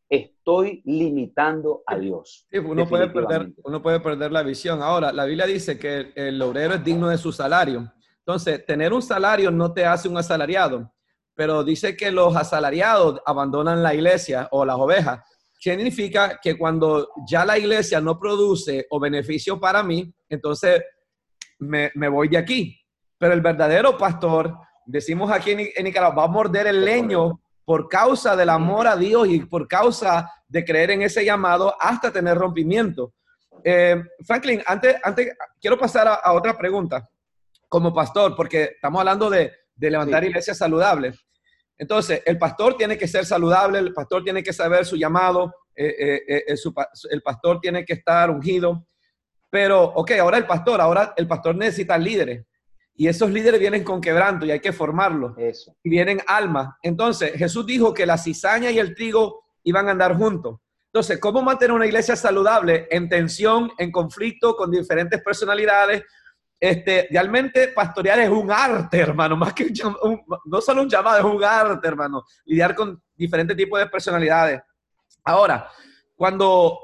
[0.10, 2.46] estoy limitando a Dios.
[2.64, 4.82] uno, puede perder, uno puede perder la visión.
[4.82, 7.92] Ahora, la Biblia dice que el obrero es digno de su salario.
[8.20, 10.92] Entonces, tener un salario no te hace un asalariado,
[11.34, 15.22] pero dice que los asalariados abandonan la iglesia o las ovejas.
[15.60, 20.82] Significa que cuando ya la iglesia no produce o beneficio para mí, entonces
[21.60, 22.85] me, me voy de aquí.
[23.18, 24.54] Pero el verdadero pastor,
[24.86, 29.28] decimos aquí en, Nicaragua, va a morder el leño por causa del amor a Dios
[29.28, 33.14] y por causa de creer en ese llamado hasta tener rompimiento.
[33.64, 37.08] Eh, Franklin, antes, antes quiero pasar a, otra pregunta
[37.68, 41.20] como pastor, porque estamos hablando de, levantar iglesias saludables.
[41.78, 46.22] Entonces, el pastor tiene que ser saludable, el pastor tiene que saber su llamado, eh,
[46.28, 46.56] eh,
[47.10, 48.88] el pastor tiene que estar ungido.
[49.50, 52.46] Pero, ok, ahora el pastor, ahora el pastor necesita líderes.
[52.98, 55.38] Y esos líderes vienen con quebranto y hay que formarlos.
[55.38, 55.76] Eso.
[55.84, 56.76] Y vienen almas.
[56.82, 60.60] Entonces, Jesús dijo que la cizaña y el trigo iban a andar juntos.
[60.88, 66.04] Entonces, ¿cómo mantener una iglesia saludable en tensión, en conflicto, con diferentes personalidades?
[66.58, 71.36] Este, realmente pastorear es un arte, hermano, más que un, no solo un llamado, es
[71.36, 74.62] un arte, hermano, lidiar con diferentes tipos de personalidades.
[75.26, 75.70] Ahora,
[76.16, 76.80] cuando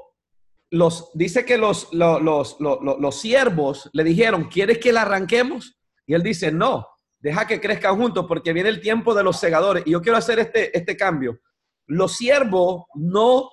[0.72, 5.78] los, dice que los, los, los, los siervos le dijeron, ¿quieres que la arranquemos?
[6.12, 6.90] Y él dice, no,
[7.22, 9.84] deja que crezcan juntos porque viene el tiempo de los segadores.
[9.86, 11.40] Y yo quiero hacer este, este cambio.
[11.88, 13.50] Los siervos no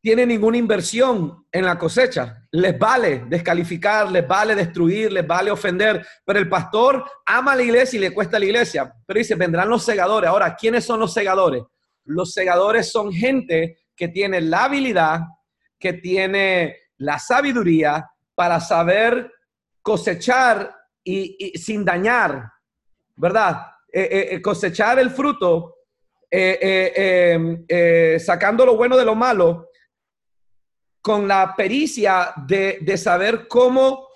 [0.00, 2.44] tienen ninguna inversión en la cosecha.
[2.50, 6.04] Les vale descalificar, les vale destruir, les vale ofender.
[6.24, 8.92] Pero el pastor ama la iglesia y le cuesta la iglesia.
[9.06, 10.28] Pero dice, vendrán los segadores.
[10.28, 11.62] Ahora, ¿quiénes son los segadores?
[12.02, 15.20] Los segadores son gente que tiene la habilidad,
[15.78, 19.32] que tiene la sabiduría para saber
[19.80, 20.74] cosechar
[21.08, 22.52] y, sin dañar,
[23.16, 23.62] ¿verdad?
[23.90, 25.76] Eh, eh, eh, cosechar el fruto,
[26.30, 27.64] em,
[28.18, 29.70] sacando lo bueno de lo malo,
[31.00, 34.08] con la pericia de, saber cómo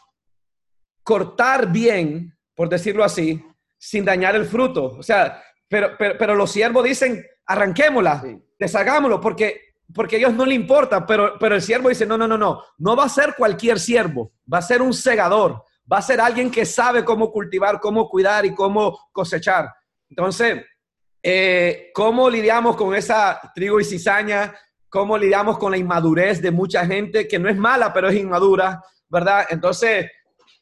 [1.02, 3.42] cortar bien, por decirlo así,
[3.78, 4.96] sin dañar el fruto.
[4.98, 8.22] O sea, pero, pero, los siervos dicen, arranquémosla,
[8.58, 12.28] deshagámoslo, porque, porque a ellos no le importa, pero, pero el siervo dice, no, no,
[12.28, 16.02] no, no, no va a ser cualquier siervo, va a ser un segador, va a
[16.02, 19.68] ser alguien que sabe cómo cultivar, cómo cuidar y cómo cosechar.
[20.08, 20.64] Entonces,
[21.22, 24.54] eh, ¿cómo lidiamos con esa trigo y cizaña?
[24.88, 28.82] ¿Cómo lidiamos con la inmadurez de mucha gente que no es mala, pero es inmadura,
[29.08, 29.46] verdad?
[29.48, 30.10] Entonces,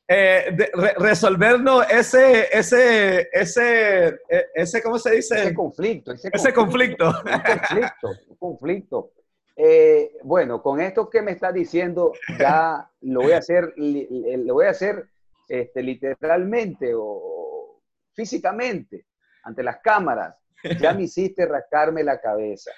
[0.06, 5.40] eh, resolvernos ese, ese, ese, e, ese, ¿cómo se dice?
[5.40, 6.12] Ese conflicto.
[6.12, 7.08] Ese conflicto.
[7.08, 9.12] Un conflicto, un conflicto.
[9.54, 14.66] Eh, bueno, con esto que me está diciendo, ya lo voy a hacer, lo voy
[14.66, 15.09] a hacer
[15.50, 17.82] este, literalmente o
[18.14, 19.06] físicamente
[19.42, 20.36] ante las cámaras.
[20.80, 22.70] Ya me hiciste rascarme la cabeza.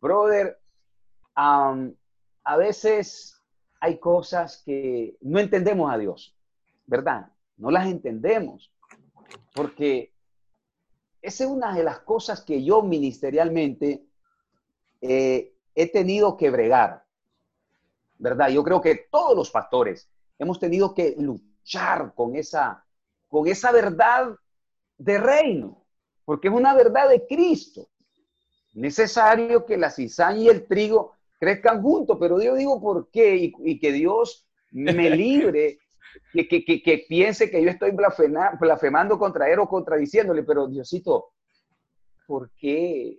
[0.00, 0.58] Brother,
[1.36, 3.40] a veces
[3.78, 6.36] hay cosas que no entendemos a Dios,
[6.86, 7.30] ¿verdad?
[7.56, 8.72] No las entendemos.
[9.54, 10.12] Porque
[11.22, 14.04] esa es una de las cosas que yo ministerialmente
[15.00, 17.04] eh, he tenido que bregar,
[18.18, 18.48] ¿verdad?
[18.48, 20.10] Yo creo que todos los pastores
[20.44, 22.84] hemos tenido que luchar con esa,
[23.28, 24.36] con esa verdad
[24.96, 25.84] de reino,
[26.24, 27.88] porque es una verdad de Cristo.
[28.74, 33.78] Necesario que la cizaña y el trigo crezcan juntos, pero yo digo por qué y,
[33.78, 35.78] que Dios me libre,
[36.32, 41.32] que, que, que, piense que yo estoy blasfemando contra él o contradiciéndole, pero Diosito,
[42.26, 43.18] ¿por qué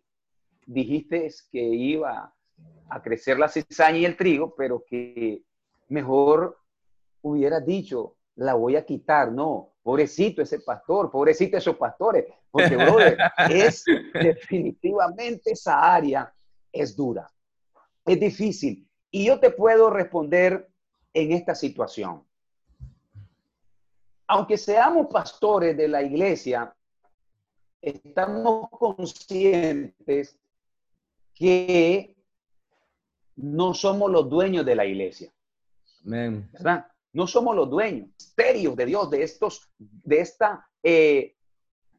[0.65, 2.33] dijiste que iba
[2.89, 5.43] a crecer la cizaña y el trigo, pero que
[5.89, 6.57] mejor
[7.25, 9.31] hubieras dicho, la voy a quitar.
[9.31, 13.17] No, pobrecito ese pastor, pobrecito esos pastores, porque, brother,
[13.49, 13.83] es
[14.13, 16.31] definitivamente esa área
[16.71, 17.29] es dura,
[18.05, 18.87] es difícil.
[19.09, 20.69] Y yo te puedo responder
[21.13, 22.23] en esta situación.
[24.27, 26.75] Aunque seamos pastores de la iglesia,
[27.81, 30.37] estamos conscientes
[31.33, 32.15] que
[33.35, 35.31] no somos los dueños de la iglesia.
[36.01, 36.87] ¿Verdad?
[37.15, 41.37] No somos los dueños, misterios de Dios, de estos, de esta eh,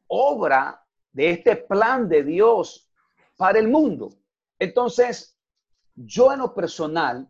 [0.08, 2.92] obra, de este plan de Dios
[3.34, 4.10] para el mundo.
[4.58, 5.38] Entonces,
[5.94, 7.26] yo en lo personal,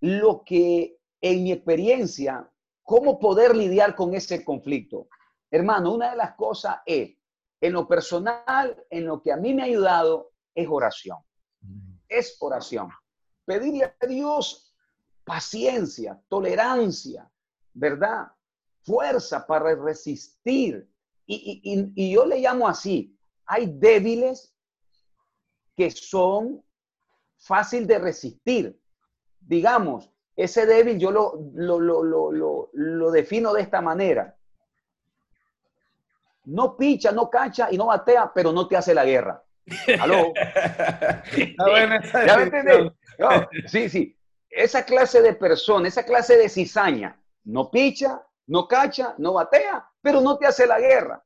[0.00, 2.46] lo que en mi experiencia,
[2.82, 5.08] cómo poder lidiar con ese conflicto.
[5.50, 7.16] Hermano, una de las cosas es,
[7.58, 11.20] en lo personal, en lo que a mí me ha ayudado, es oración.
[12.06, 12.90] Es oración.
[13.46, 14.71] Pedirle a Dios
[15.24, 17.30] paciencia, tolerancia,
[17.74, 18.28] ¿verdad?
[18.82, 20.88] Fuerza para resistir.
[21.26, 23.16] Y, yo le llamo así,
[23.46, 24.54] hay débiles
[25.76, 26.62] que son
[27.38, 28.78] fácil de resistir.
[29.40, 34.36] Digamos, ese débil yo lo, lo, lo, lo, defino de esta manera.
[36.44, 39.42] No picha, no cancha y no batea, pero no te hace la guerra.
[40.00, 40.32] ¿Aló?
[42.26, 42.92] ¿Ya me entendés?
[43.66, 44.16] sí, sí.
[44.52, 50.20] Esa clase de persona, esa clase de cizaña, no picha, no cacha, no batea, pero
[50.20, 51.24] no te hace la guerra.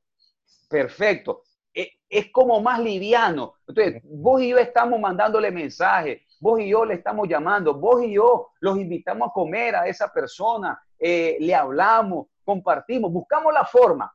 [0.69, 1.43] Perfecto.
[1.73, 3.55] eh, es como más liviano.
[3.67, 8.13] Entonces, vos y yo estamos mandándole mensajes, vos y yo le estamos llamando, vos y
[8.13, 14.11] yo los invitamos a comer a esa persona, eh, le hablamos, compartimos, buscamos la forma,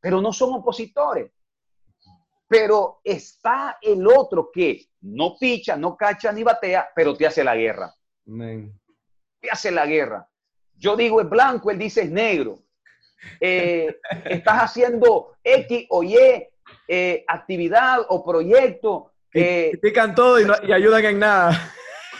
[0.00, 1.30] pero no son opositores.
[2.48, 7.56] Pero está el otro que no picha, no cacha ni batea, pero te hace la
[7.56, 7.94] guerra.
[9.40, 10.28] Te hace la guerra.
[10.74, 12.58] Yo digo es blanco, él dice es negro.
[13.40, 16.18] Eh, estás haciendo X o Y
[16.88, 19.12] eh, actividad o proyecto.
[19.32, 21.72] Eh, critican todo y, no, y ayudan en nada.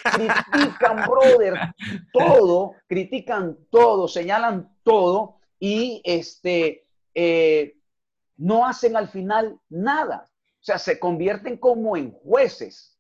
[0.05, 1.59] Critican, brother,
[2.13, 6.87] todo, critican todo, señalan todo y este,
[8.37, 10.29] no hacen al final nada.
[10.61, 12.99] O sea, se convierten como en jueces,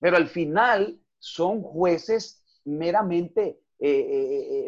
[0.00, 3.60] pero al final son jueces meramente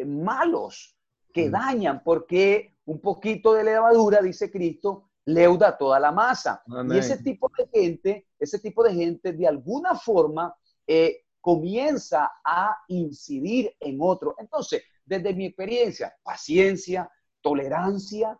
[0.05, 0.95] malos
[1.33, 1.51] que mm.
[1.51, 6.63] dañan, porque un poquito de levadura, dice Cristo, leuda toda la masa.
[6.89, 10.55] Y ese tipo de gente, ese tipo de gente de alguna forma
[10.87, 14.35] eh, comienza a incidir en otro.
[14.37, 17.09] Entonces, desde mi experiencia, paciencia,
[17.41, 18.39] tolerancia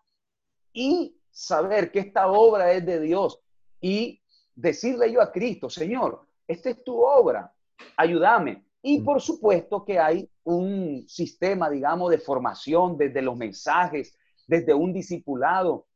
[0.73, 3.39] y saber que esta obra es de Dios
[3.79, 4.21] y
[4.55, 7.53] decirle yo a Cristo, Señor, esta es tu obra,
[7.97, 8.65] ayúdame.
[8.81, 9.05] Y mm.
[9.05, 14.17] por supuesto que hay un sistema, digamos, de formación desde los mensajes,
[14.47, 15.87] desde un discipulado,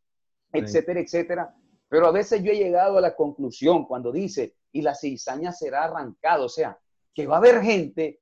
[0.51, 1.55] etcétera, etcétera.
[1.89, 5.85] Pero a veces yo he llegado a la conclusión cuando dice, y la cizaña será
[5.85, 6.77] arrancada, o sea,
[7.13, 8.19] que va a haber gente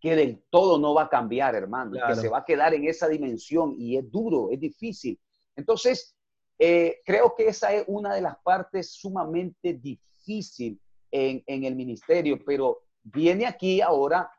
[0.00, 3.08] que del todo no va a cambiar, hermano, que se va a quedar en esa
[3.08, 5.18] dimensión y es duro, es difícil.
[5.56, 6.16] Entonces,
[6.58, 10.80] eh, creo que esa es una de las partes sumamente difícil
[11.10, 14.30] en, en el ministerio, pero viene aquí ahora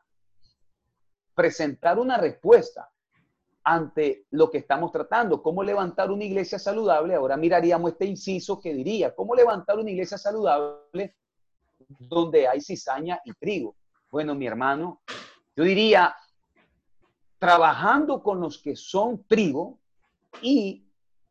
[1.34, 2.90] presentar una respuesta
[3.62, 5.42] ante lo que estamos tratando.
[5.42, 7.14] ¿Cómo levantar una iglesia saludable?
[7.14, 11.16] Ahora miraríamos este inciso que diría, ¿cómo levantar una iglesia saludable
[11.88, 13.76] donde hay cizaña y trigo?
[14.10, 15.02] Bueno, mi hermano,
[15.54, 16.14] yo diría,
[17.38, 19.78] trabajando con los que son trigo
[20.42, 20.84] y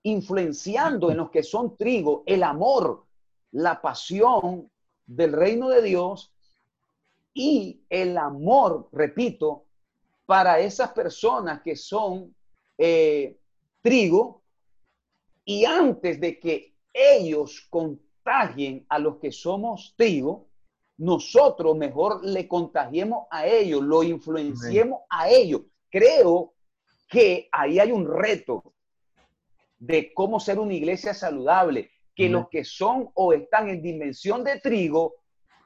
[0.04, 3.06] influenciando en los que son trigo el amor,
[3.52, 4.72] la pasión
[5.06, 6.34] del reino de Dios
[7.42, 9.64] y el amor, repito,
[10.26, 12.36] para esas personas que son
[12.78, 13.38] eh,
[13.82, 14.44] trigo
[15.46, 20.50] y antes de que ellos contagien a los que somos trigo,
[20.98, 25.62] nosotros mejor le contagiemos a ellos, lo influenciemos a ellos.
[25.90, 26.56] Creo
[27.08, 28.74] que ahí hay un reto
[29.78, 34.60] de cómo ser una iglesia saludable, que los que son o están en dimensión de
[34.60, 35.16] trigo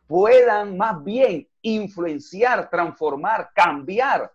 [0.08, 4.32] puedan más bien influenciar, transformar, cambiar,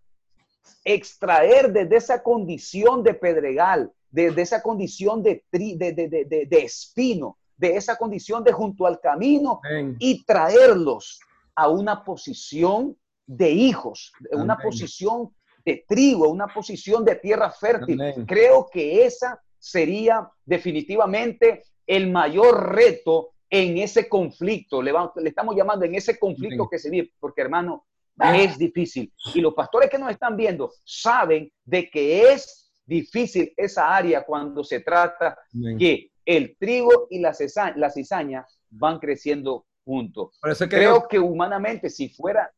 [0.85, 8.43] extraer desde esa condición de pedregal, desde esa condición de, de, espino, de esa condición
[8.43, 9.61] de junto al camino
[9.99, 11.21] y traerlos
[11.55, 12.97] a una posición
[13.27, 18.01] de hijos, una posición de trigo, una posición de tierra fértil.
[18.27, 24.93] Creo que esa sería definitivamente el mayor reto en ese conflicto, le,
[25.25, 27.87] estamos llamando en ese conflicto que se vive, porque hermano,
[28.35, 29.13] es difícil.
[29.35, 34.65] Y los pastores que nos están viendo saben de que es difícil esa área cuando
[34.65, 35.39] se trata
[35.79, 40.39] que el trigo y la cizaña, la cizaña van creciendo juntos.
[40.69, 42.51] Creo que humanamente, si fuera...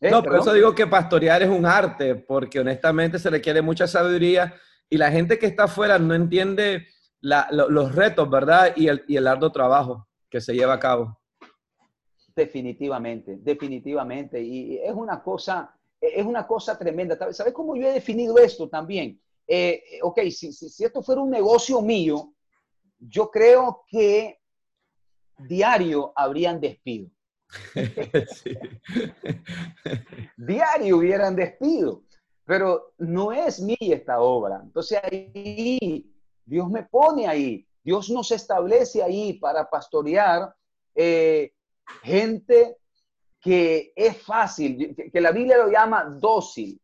[0.00, 0.10] ¿Eh?
[0.10, 4.54] no, por eso digo que pastorear es un arte, porque honestamente se requiere mucha sabiduría
[4.90, 6.88] y la gente que está afuera no entiende
[7.22, 8.72] los retos, ¿verdad?
[8.76, 11.18] Y el, y el arduo trabajo que se lleva a cabo.
[12.34, 14.42] Definitivamente, definitivamente.
[14.42, 17.16] Y es una cosa, es una cosa tremenda.
[17.32, 19.20] ¿Sabes cómo yo he definido esto también?
[19.46, 22.34] Eh, ok, si, si, esto fuera un negocio mío,
[22.98, 24.40] yo creo que
[25.38, 27.10] diario habrían despido.
[30.36, 32.04] diario hubieran despido.
[32.44, 34.60] Pero no es mí esta obra.
[34.62, 36.11] Entonces ahí
[36.44, 37.66] Dios me pone ahí.
[37.82, 40.54] Dios nos establece ahí para pastorear
[40.94, 41.52] eh,
[42.02, 42.76] gente
[43.40, 46.80] que es fácil, que, la Biblia lo llama dócil.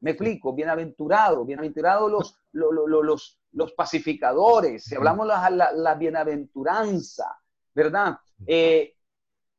[0.00, 7.38] Me explico, bienaventurado, bienaventurados los, los, los, pacificadores, si hablamos la, la, bienaventuranza,
[7.74, 8.18] ¿verdad?
[8.46, 8.94] Eh,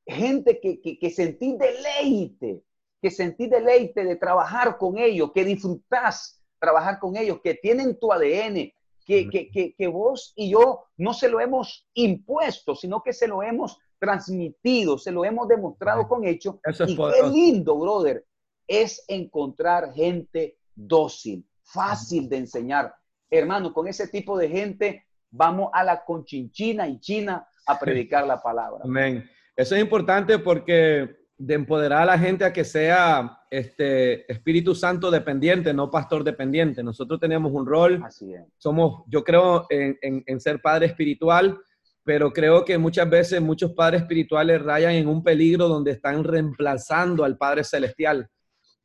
[0.06, 2.64] gente que, que, que sentí deleite,
[3.02, 8.12] que sentí deleite de trabajar con ellos, que disfrutás trabajar con ellos, que tienen tu
[8.12, 8.72] ADN,
[9.06, 13.78] que, que, vos y yo no se lo hemos impuesto, sino que se lo hemos
[14.00, 16.56] transmitido, se lo hemos demostrado con hechos.
[16.88, 18.26] y qué lindo, brother,
[18.68, 22.94] es encontrar gente dócil, fácil de enseñar.
[23.30, 28.42] Hermano, con ese tipo de gente vamos a la conchinchina y China a predicar la
[28.42, 28.82] palabra.
[28.84, 29.30] Amén.
[29.56, 35.12] Eso es importante porque de empoderar a la gente a que sea este Espíritu Santo
[35.12, 36.82] dependiente, no pastor dependiente.
[36.82, 38.46] Nosotros tenemos un rol, Así es.
[38.58, 41.60] somos, yo creo en, en, en, ser padre espiritual,
[42.02, 47.26] pero creo que muchas veces muchos padres espirituales rayan en un peligro donde están reemplazando
[47.26, 48.30] al Padre Celestial.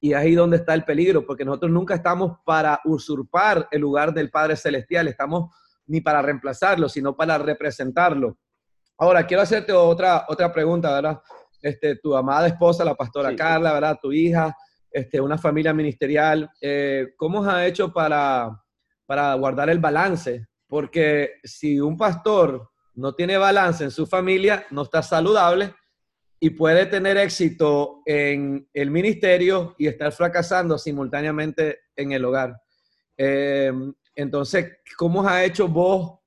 [0.01, 4.31] Y ahí donde está el peligro, porque nosotros nunca estamos para usurpar el lugar del
[4.31, 5.55] Padre Celestial, estamos
[5.87, 8.37] ni para reemplazarlo, sino para representarlo.
[8.97, 11.21] Ahora, quiero hacerte otra, otra pregunta, ¿verdad?
[11.61, 13.99] Este, tu amada esposa, la pastora sí, Carla, ¿verdad?
[14.01, 14.57] Tu hija,
[14.91, 16.51] este, una familia ministerial.
[16.61, 18.51] Eh, ¿Cómo has hecho para,
[19.07, 20.47] para guardar el balance?
[20.67, 25.75] Porque si un pastor no tiene balance en su familia, no está saludable
[26.41, 32.61] y puede tener éxito en el ministerio y estar fracasando simultáneamente en el hogar.
[33.17, 33.73] Eh,
[34.15, 36.19] entonces, ¿cómo has hecho vos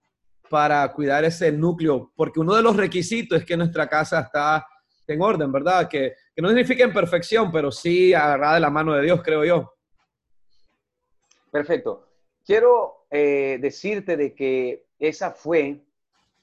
[0.50, 2.12] para cuidar ese núcleo?
[2.16, 4.66] Porque uno de los requisitos es que nuestra casa está
[5.14, 5.88] en orden, ¿verdad?
[5.88, 9.44] Que, que no significa en perfección, pero sí agarrada de la mano de Dios, creo
[9.44, 9.74] yo.
[11.52, 12.08] Perfecto.
[12.46, 15.82] Quiero eh, decirte de que esa fue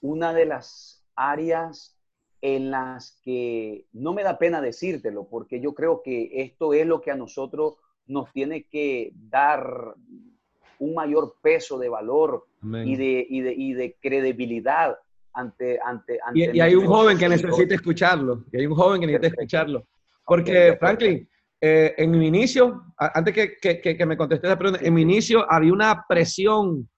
[0.00, 1.96] una de las áreas
[2.40, 7.00] en las que no me da pena decírtelo, porque yo creo que esto es lo
[7.00, 7.74] que a nosotros
[8.06, 9.94] nos tiene que dar
[10.78, 14.98] un mayor peso de valor y de, y de, y de credibilidad
[15.38, 15.78] ante...
[15.84, 19.06] ante, ante y, y, hay un joven que necesita escucharlo, y hay un joven que
[19.06, 19.42] necesita Perfecto.
[19.42, 19.86] escucharlo.
[20.24, 21.28] Porque, okay, Franklin,
[21.60, 25.50] eh, en mi inicio, antes que, que, que, me contesté esa pregunta, en mi inicio
[25.50, 26.88] había una presión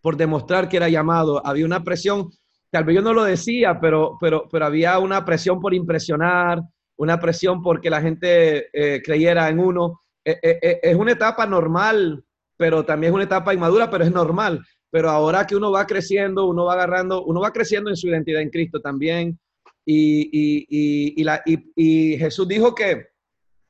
[0.00, 2.30] por demostrar que era llamado, había una presión,
[2.70, 6.62] tal vez yo no lo decía, pero, pero, pero había una presión por impresionar,
[6.96, 10.00] una presión porque la gente eh, creyera en uno.
[10.24, 12.24] Eh, es una etapa normal,
[12.56, 14.64] pero también es una etapa inmadura, pero es normal.
[14.96, 18.40] Pero ahora que uno va creciendo, uno va agarrando, uno va creciendo en su identidad
[18.40, 19.38] en Cristo también.
[19.84, 21.42] Y, y, y, y la,
[21.76, 23.08] Jesús dijo que,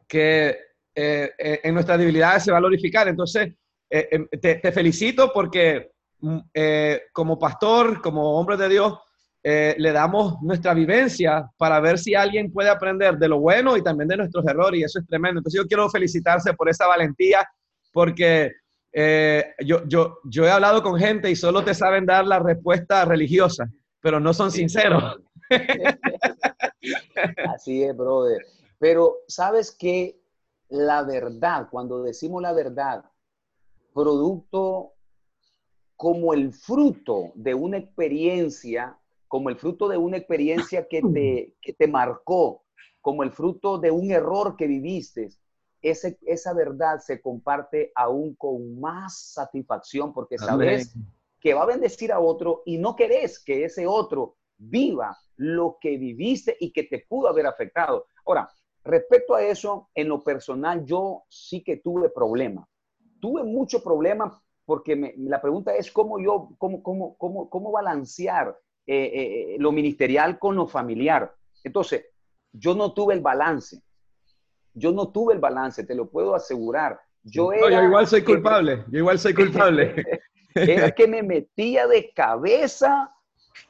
[0.06, 0.56] que
[0.94, 3.08] en nuestras debilidades se va a glorificar.
[3.08, 3.52] Entonces,
[3.90, 5.90] te, te felicito porque
[6.54, 8.96] eh, como pastor, como hombre de Dios,
[9.42, 13.82] eh, le damos nuestra vivencia para ver si alguien puede aprender de lo bueno y
[13.82, 15.40] también de nuestros errores, y eso es tremendo.
[15.40, 17.44] Entonces yo quiero felicitarse por esa valentía,
[17.92, 18.52] porque
[18.98, 23.04] eh, yo, yo, yo he hablado con gente y solo te saben dar la respuesta
[23.04, 23.70] religiosa,
[24.00, 25.20] pero no son sinceros.
[27.54, 28.42] Así es, brother.
[28.78, 30.18] Pero sabes que
[30.70, 33.04] la verdad, cuando decimos la verdad,
[33.92, 34.94] producto
[35.96, 41.74] como el fruto de una experiencia, como el fruto de una experiencia que te, que
[41.74, 42.64] te marcó,
[43.02, 45.28] como el fruto de un error que viviste,
[45.90, 51.08] ese, esa verdad se comparte aún con más satisfacción porque sabes Amén.
[51.40, 55.96] que va a bendecir a otro y no querés que ese otro viva lo que
[55.98, 58.06] viviste y que te pudo haber afectado.
[58.24, 58.48] Ahora,
[58.84, 62.66] respecto a eso, en lo personal, yo sí que tuve problemas.
[63.20, 68.58] Tuve mucho problema porque me, la pregunta es cómo yo, cómo, cómo, cómo, cómo balancear
[68.86, 71.32] eh, eh, lo ministerial con lo familiar.
[71.62, 72.06] Entonces,
[72.52, 73.82] yo no tuve el balance.
[74.76, 77.00] Yo no tuve el balance, te lo puedo asegurar.
[77.22, 79.94] Yo, era, yo igual soy culpable, yo igual soy culpable.
[80.54, 83.12] era que me metía de cabeza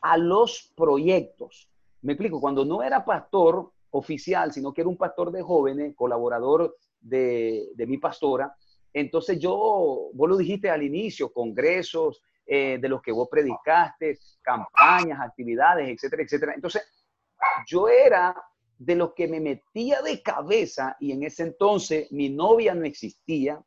[0.03, 1.71] a los proyectos.
[2.03, 6.77] Me explico, cuando no era pastor oficial, sino que era un pastor de jóvenes, colaborador
[7.01, 8.55] de, de mi pastora,
[8.97, 15.21] entonces yo, vos lo dijiste al inicio, congresos eh, de los que vos predicaste, campañas,
[15.21, 16.55] actividades, etcétera, etcétera.
[16.55, 16.83] Entonces
[17.67, 18.35] yo era
[18.79, 23.63] de los que me metía de cabeza y en ese entonces mi novia no existía,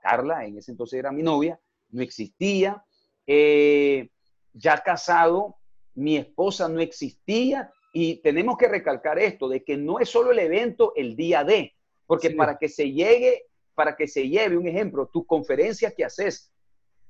[0.00, 2.84] Carla, en ese entonces era mi novia, no existía,
[3.26, 4.10] eh,
[4.52, 5.56] ya casado,
[5.94, 10.38] mi esposa no existía y tenemos que recalcar esto, de que no es solo el
[10.38, 11.74] evento el día de,
[12.06, 12.34] porque sí.
[12.34, 13.48] para que se llegue
[13.78, 16.52] para que se lleve un ejemplo, tu conferencia que haces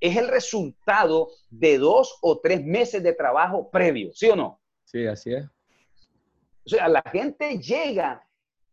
[0.00, 4.60] es el resultado de dos o tres meses de trabajo previo, ¿sí o no?
[4.84, 5.46] Sí, así es.
[6.68, 8.22] O sea, la gente llega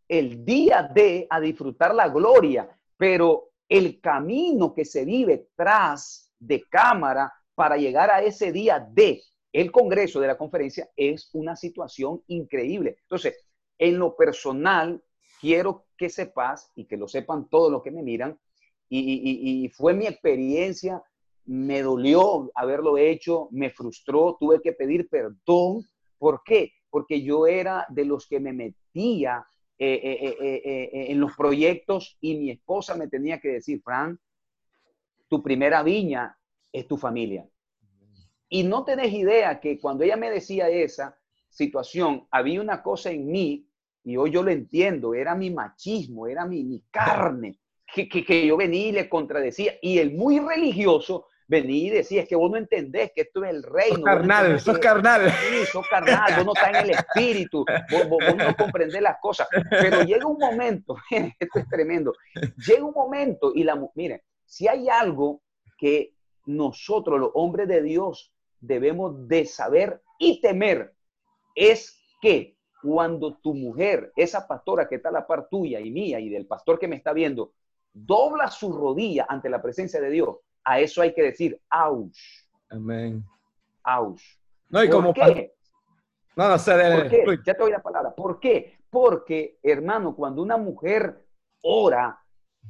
[0.10, 2.68] el día de a disfrutar la gloria,
[2.98, 9.24] pero el camino que se vive tras de cámara para llegar a ese día de
[9.54, 12.98] el congreso de la conferencia es una situación increíble.
[13.04, 15.02] Entonces, en lo personal,
[15.40, 18.38] quiero que sepas y que lo sepan todos los que me miran,
[18.90, 21.02] y, y, y, fue mi experiencia,
[21.46, 25.88] me dolió haberlo hecho, me frustró, tuve que pedir perdón.
[26.18, 26.75] ¿Por qué?
[26.96, 29.46] Porque yo era de los que me metía
[29.78, 34.18] eh, eh, eh, en los proyectos y mi esposa me tenía que decir, Fran,
[35.28, 36.40] tu primera viña
[36.72, 37.46] es tu familia.
[38.48, 41.20] Y no tenés idea que cuando ella me decía esa
[41.50, 43.68] situación, había una cosa en mí,
[44.06, 47.60] y hoy yo lo entiendo, era mi machismo, era mi, mi carne,
[47.94, 49.74] que, que, que yo venía y le contradecía.
[49.82, 53.52] Y el muy religioso venía y decía, es que vos no entendés que esto es
[53.52, 53.98] el reino.
[53.98, 55.32] Sos carnal, sos carnal.
[55.32, 59.48] Sí, sos carnal, vos no estás en el espíritu, vos, vos, no comprendés las cosas.
[59.70, 60.96] Pero llega un momento,
[61.40, 62.14] esto es tremendo,
[62.58, 65.42] llega un momento y la, miren, si hay algo
[65.78, 66.14] que
[66.46, 70.94] nosotros, los hombres de Dios, debemos de saber y temer,
[71.56, 76.20] es que cuando tu mujer, esa pastora que está a la par tuya y mía
[76.20, 77.54] y del pastor que me está viendo,
[77.92, 82.18] dobla su rodilla ante la presencia de Dios, a eso hay que decir, ¡auch!
[82.70, 83.24] Amén.
[83.84, 84.20] ¡Auch!
[84.70, 85.54] No, y como qué?
[86.36, 86.74] No, no sé.
[86.74, 87.40] ¿Por qué?
[87.46, 88.14] Ya te doy la palabra.
[88.14, 88.80] ¿Por qué?
[88.90, 91.24] Porque, hermano, cuando una mujer
[91.62, 92.20] ora,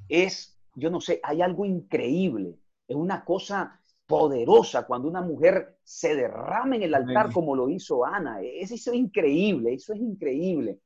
[0.09, 2.59] es, yo no sé, hay algo increíble.
[2.87, 8.05] Es una cosa poderosa cuando una mujer se derrama en el altar como lo hizo
[8.05, 8.39] Ana.
[8.41, 10.79] Eso es increíble, eso es increíble.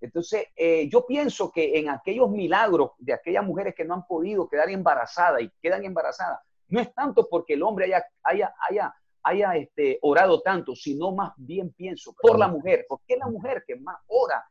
[0.00, 4.48] Entonces, eh, yo pienso que en aquellos milagros de aquellas mujeres que no han podido
[4.48, 6.40] quedar embarazadas y quedan embarazadas,
[6.72, 11.32] no es tanto porque el hombre haya, haya, haya, haya este, orado tanto, sino más
[11.36, 14.44] bien pienso por la mujer, porque es la mujer que más ora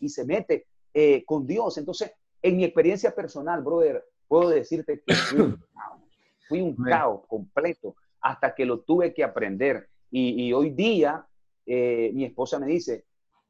[0.00, 1.76] y se mete eh, con Dios.
[1.78, 6.00] Entonces, en mi experiencia personal, brother, puedo decirte que fui un caos,
[6.48, 9.88] fui un caos completo hasta que lo tuve que aprender.
[10.10, 11.26] Y, hoy día,
[11.66, 13.04] eh, mi esposa me dice,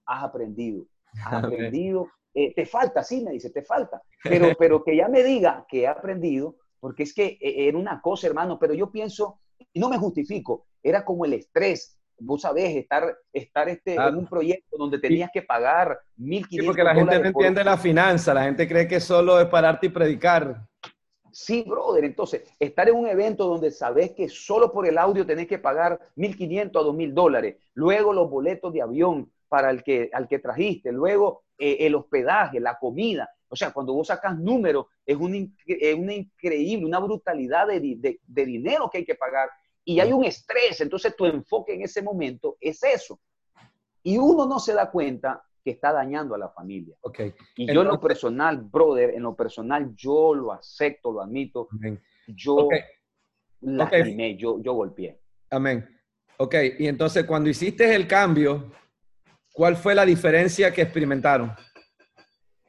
[0.05, 0.85] has aprendido
[1.25, 5.23] has aprendido, eh, te falta, sí, me dice, te falta, pero, pero que ya me
[5.23, 9.41] diga que he aprendido, porque es que eh, era una cosa, hermano, pero yo pienso,
[9.73, 14.27] y no me justifico, era como el estrés, vos sabés, estar, estar este, en un
[14.27, 18.45] proyecto donde tenías que pagar 1.500 sí, porque la gente no entiende la finanza, la
[18.45, 20.67] gente cree que solo es pararte y predicar.
[21.31, 25.47] Sí, brother, entonces, estar en un evento donde sabes que solo por el audio tenés
[25.47, 30.29] que pagar 1.500 a 2.000 dólares, luego los boletos de avión, para el que, al
[30.29, 33.31] que trajiste, luego eh, el hospedaje, la comida.
[33.49, 35.37] O sea, cuando vos sacas números, es una,
[35.97, 39.49] una increíble, una brutalidad de, de, dinero que hay que pagar
[39.85, 40.81] y hay un estrés.
[40.81, 43.21] Entonces, tu enfoque en ese momento es eso.
[44.03, 46.95] Y uno no se da cuenta que está dañando a la familia.
[47.01, 47.35] Okay.
[47.57, 51.69] Y yo en lo personal, brother, en lo personal, yo lo acepto, lo admito.
[52.27, 52.81] Yo okay.
[53.61, 55.21] lastimé, yo, yo golpeé.
[55.51, 55.89] Amén.
[56.37, 58.71] Ok, y entonces cuando hiciste el cambio,
[59.59, 61.53] ¿Cuál fue la diferencia que experimentaron?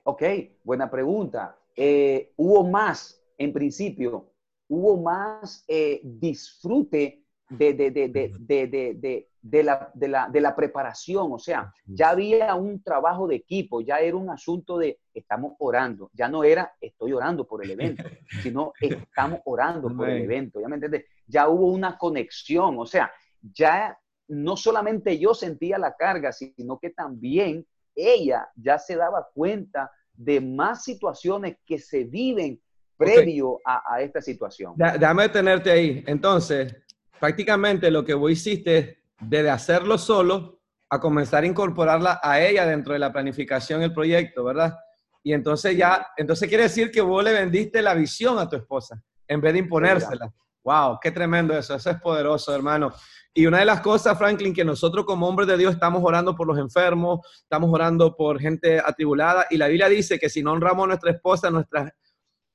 [0.09, 0.23] Ok,
[0.63, 1.55] buena pregunta.
[1.75, 4.31] Eh, hubo más, en principio,
[4.67, 11.71] hubo más eh, disfrute de, de, de, de, la, la, de la preparación, o sea,
[11.85, 16.43] ya había un trabajo de equipo, ya era un asunto de estamos orando, ya no
[16.43, 18.01] era estoy orando por el evento,
[18.41, 21.05] sino estamos orando por el evento, ¿ya me entiendes?
[21.27, 23.11] Ya hubo una conexión, o sea,
[23.43, 23.95] ya
[24.27, 27.63] no solamente yo sentía la carga, sino que también
[27.95, 32.59] ella ya se daba cuenta de más situaciones que se viven
[32.97, 34.73] previo a, esta situación.
[34.75, 36.03] déjame detenerte ahí.
[36.05, 36.75] Entonces,
[37.17, 40.59] prácticamente lo que vos hiciste de hacerlo solo
[40.89, 44.75] a comenzar a incorporarla a ella dentro de la planificación del proyecto, ¿verdad?
[45.23, 49.01] Y entonces ya, entonces quiere decir que vos le vendiste la visión a tu esposa
[49.25, 50.33] en vez de imponérsela.
[50.63, 52.91] Wow, qué tremendo eso, eso es poderoso, hermano.
[53.33, 56.47] Y una de las cosas, Franklin, que nosotros como hombres de Dios estamos orando por
[56.47, 60.83] los enfermos, estamos orando por gente atribulada, y la Biblia dice que si no honramos
[60.83, 61.49] a nuestra esposa,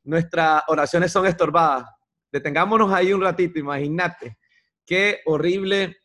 [0.05, 1.89] nuestras, oraciones son estorbadas.
[2.31, 4.39] Detengámonos ahí un ratito, imagínate.
[4.85, 5.97] Qué horrible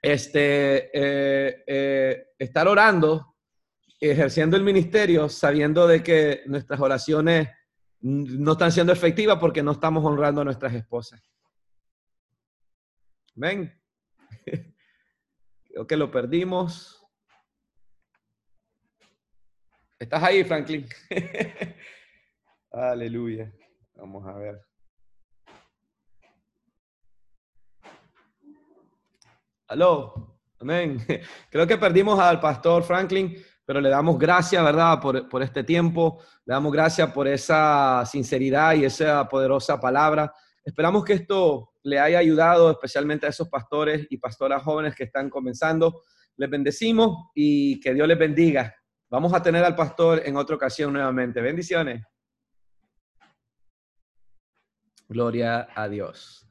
[0.00, 3.34] este, eh, eh, estar orando,
[4.00, 7.48] ejerciendo el ministerio, sabiendo de que nuestras oraciones
[8.00, 11.22] no están siendo efectivas porque no estamos honrando a nuestras esposas.
[13.34, 13.72] Ven.
[15.64, 17.04] Creo que lo perdimos.
[19.98, 20.86] ¿Estás ahí, Franklin?
[22.70, 23.52] Aleluya.
[23.94, 24.64] Vamos a ver.
[29.68, 30.38] Aló.
[30.60, 30.98] Amén.
[31.50, 33.36] Creo que perdimos al pastor Franklin,
[33.68, 36.22] pero le damos gracias, ¿verdad?, por, por este tiempo.
[36.46, 40.32] Le damos gracias por esa sinceridad y esa poderosa palabra.
[40.64, 45.28] Esperamos que esto le haya ayudado especialmente a esos pastores y pastoras jóvenes que están
[45.28, 46.00] comenzando.
[46.38, 48.74] Les bendecimos y que Dios les bendiga.
[49.10, 51.42] Vamos a tener al pastor en otra ocasión nuevamente.
[51.42, 52.02] Bendiciones.
[55.10, 56.47] Gloria a Dios.